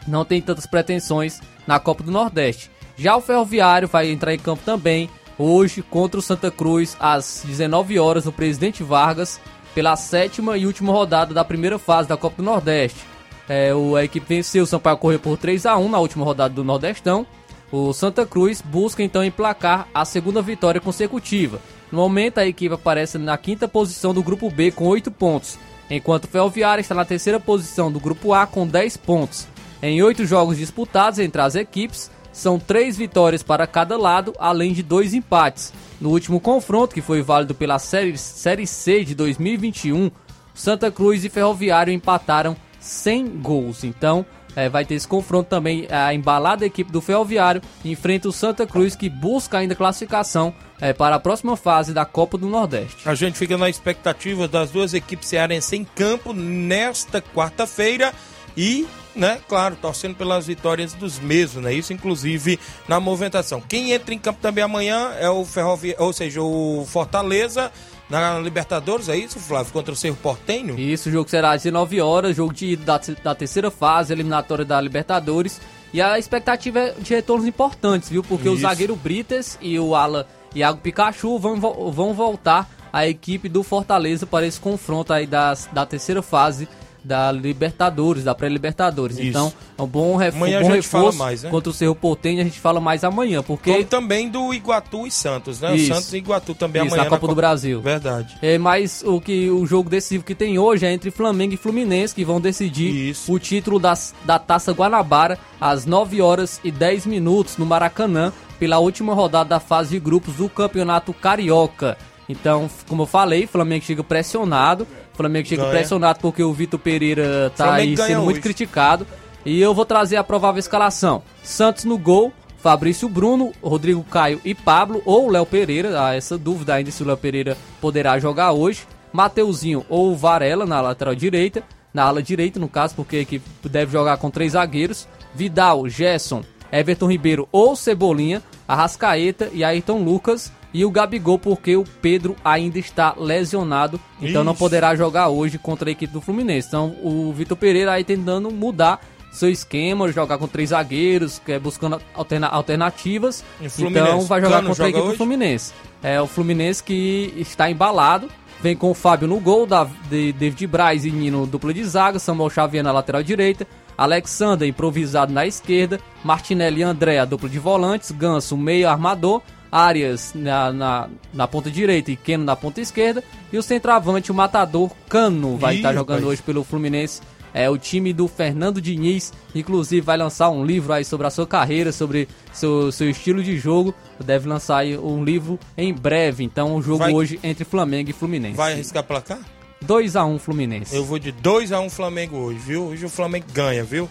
[0.07, 2.69] não tem tantas pretensões na Copa do Nordeste.
[2.95, 5.09] Já o Ferroviário vai entrar em campo também
[5.39, 9.39] hoje contra o Santa Cruz às 19 horas no Presidente Vargas
[9.73, 12.99] pela sétima e última rodada da primeira fase da Copa do Nordeste.
[13.47, 16.53] É, o, a equipe venceu o Sampaio Corrêa por 3 a 1 na última rodada
[16.53, 17.25] do Nordestão.
[17.71, 21.59] O Santa Cruz busca então emplacar a segunda vitória consecutiva.
[21.91, 25.57] No momento, a equipe aparece na quinta posição do grupo B com 8 pontos,
[25.89, 29.47] enquanto o Ferroviária está na terceira posição do grupo A com 10 pontos.
[29.81, 34.83] Em oito jogos disputados entre as equipes, são três vitórias para cada lado, além de
[34.83, 35.73] dois empates.
[35.99, 40.09] No último confronto, que foi válido pela Série, série C de 2021,
[40.53, 43.83] Santa Cruz e Ferroviário empataram sem gols.
[43.83, 44.25] Então,
[44.55, 45.87] é, vai ter esse confronto também.
[45.89, 51.15] A embalada equipe do Ferroviário enfrenta o Santa Cruz, que busca ainda classificação é, para
[51.15, 53.07] a próxima fase da Copa do Nordeste.
[53.07, 58.13] A gente fica na expectativa das duas equipes cearenses em campo nesta quarta-feira
[58.57, 61.73] e, né, claro, torcendo pelas vitórias dos mesmos, né?
[61.73, 63.61] Isso inclusive na movimentação.
[63.61, 67.71] Quem entra em campo também amanhã é o Ferroviário, ou seja, o Fortaleza
[68.09, 69.71] na Libertadores, é isso, Flávio?
[69.71, 70.79] Contra o Cerro Portenho?
[70.79, 74.81] Isso, o jogo será às 19 horas, jogo de, da, da terceira fase, eliminatória da
[74.81, 75.61] Libertadores.
[75.93, 78.23] E a expectativa é de retornos importantes, viu?
[78.23, 78.57] Porque isso.
[78.57, 84.25] o zagueiro Brites e o ala Iago Pikachu vão, vão voltar à equipe do Fortaleza
[84.25, 86.67] para esse confronto aí das, da terceira fase
[87.03, 89.17] da Libertadores, da pré-Libertadores.
[89.19, 91.49] Então, é um bom, ref amanhã um bom reforço mais, né?
[91.49, 93.71] contra o Cerro Portenho, a gente fala mais amanhã, porque...
[93.71, 95.75] Como também do Iguatu e Santos, né?
[95.75, 95.91] Isso.
[95.91, 97.03] O Santos e Iguatu também Isso, amanhã.
[97.03, 97.81] na Copa do Brasil.
[97.81, 98.37] Verdade.
[98.41, 102.13] É, mas o, que, o jogo decisivo que tem hoje é entre Flamengo e Fluminense,
[102.13, 103.31] que vão decidir Isso.
[103.31, 108.79] o título das, da Taça Guanabara às 9 horas e 10 minutos no Maracanã, pela
[108.79, 111.97] última rodada da fase de grupos do Campeonato Carioca.
[112.29, 114.85] Então, como eu falei, Flamengo chega pressionado.
[115.19, 115.75] Flamengo chega Ganha.
[115.75, 118.41] pressionado porque o Vitor Pereira tá aí sendo muito hoje.
[118.41, 119.05] criticado.
[119.45, 121.21] E eu vou trazer a provável escalação.
[121.43, 126.01] Santos no gol, Fabrício Bruno, Rodrigo Caio e Pablo, ou Léo Pereira.
[126.01, 128.87] Há essa dúvida ainda se o Léo Pereira poderá jogar hoje.
[129.11, 131.63] Mateuzinho ou Varela na lateral direita.
[131.93, 135.07] Na ala direita, no caso, porque a equipe deve jogar com três zagueiros.
[135.33, 138.41] Vidal, Gerson, Everton Ribeiro ou Cebolinha.
[138.67, 140.51] Arrascaeta e Ayrton Lucas.
[140.73, 143.99] E o Gabigol, porque o Pedro ainda está lesionado.
[144.21, 144.59] Então não Ixi.
[144.59, 146.67] poderá jogar hoje contra a equipe do Fluminense.
[146.67, 149.01] Então o Vitor Pereira aí tentando mudar
[149.31, 153.43] seu esquema, jogar com três zagueiros, que é buscando alterna alternativas.
[153.61, 155.17] Então vai jogar Cano contra a joga equipe do hoje?
[155.17, 155.73] Fluminense.
[156.01, 158.29] É o Fluminense que está embalado.
[158.61, 162.19] Vem com o Fábio no gol, da, de David Braz e Nino dupla de zaga,
[162.19, 163.65] Samuel Xavier na lateral direita,
[163.97, 169.41] Alexander improvisado na esquerda, Martinelli e André a dupla de volantes, Ganso meio armador,
[169.71, 174.35] Arias na, na, na ponta direita e Keno na ponta esquerda, e o centroavante, o
[174.35, 176.31] matador Cano, vai Ih, estar jogando rapaz.
[176.33, 177.21] hoje pelo Fluminense.
[177.51, 181.47] É o time do Fernando Diniz, inclusive vai lançar um livro aí sobre a sua
[181.47, 183.91] carreira, sobre seu, seu estilo de jogo.
[184.23, 186.43] Deve lançar aí um livro em breve.
[186.43, 188.55] Então, o jogo Vai- hoje entre Flamengo e Fluminense.
[188.55, 189.39] Vai arriscar placar?
[189.83, 190.95] 2x1 Fluminense.
[190.95, 192.83] Eu vou de 2x1 Flamengo hoje, viu?
[192.87, 194.07] Hoje o Flamengo ganha, viu?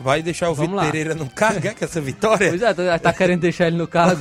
[0.00, 0.90] Vai deixar o Vamos Vitor lá.
[0.90, 2.48] Pereira no cargo, é, com essa vitória?
[2.48, 4.20] Pois é, tá, tá querendo deixar ele no cargo.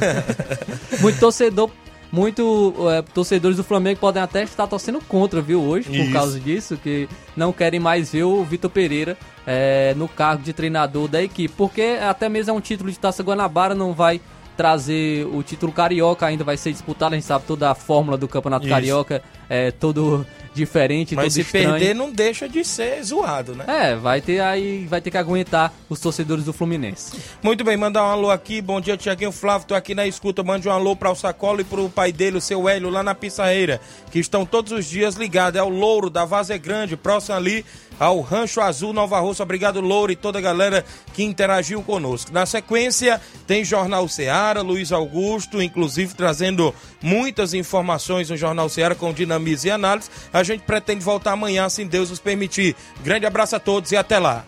[1.00, 1.72] muito torcedor,
[2.12, 6.12] muito é, torcedores do Flamengo podem até estar torcendo contra, viu, hoje, por Isso.
[6.12, 9.18] causa disso, que não querem mais ver o Vitor Pereira
[9.48, 13.24] é, no cargo de treinador da equipe, porque até mesmo é um título de Taça
[13.24, 14.20] Guanabara, não vai
[14.58, 18.28] trazer o título carioca, ainda vai ser disputado, a gente sabe toda a fórmula do
[18.28, 18.74] Campeonato Isso.
[18.74, 20.26] Carioca, é todo
[20.60, 21.72] diferente, Mas se estranho.
[21.72, 23.66] perder, não deixa de ser zoado, né?
[23.68, 27.18] É, vai ter aí, vai ter que aguentar os torcedores do Fluminense.
[27.42, 28.62] Muito bem, mandar um alô aqui.
[28.62, 29.68] Bom dia, Tiaguinho Flávio.
[29.68, 30.44] Tô aqui na escuta.
[30.44, 33.16] Mande um alô para o Sacola e pro pai dele, o seu Hélio, lá na
[33.16, 33.80] Pissarreira,
[34.12, 35.60] que estão todos os dias ligados.
[35.60, 37.66] É o Louro da Vaza Grande, próximo ali
[38.00, 39.44] ao Rancho Azul Nova Russa.
[39.44, 42.32] Obrigado, Louro, e toda a galera que interagiu conosco.
[42.32, 49.14] Na sequência, tem Jornal Seara, Luiz Augusto, inclusive trazendo muitas informações no Jornal Seara com
[49.14, 50.10] dinamismo e análise.
[50.32, 52.76] A gente pretende voltar amanhã, se Deus nos permitir.
[53.04, 54.46] Grande abraço a todos e até lá.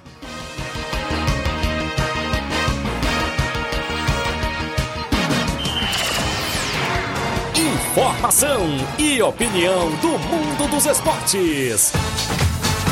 [7.91, 8.65] Informação
[8.97, 11.91] e opinião do mundo dos esportes.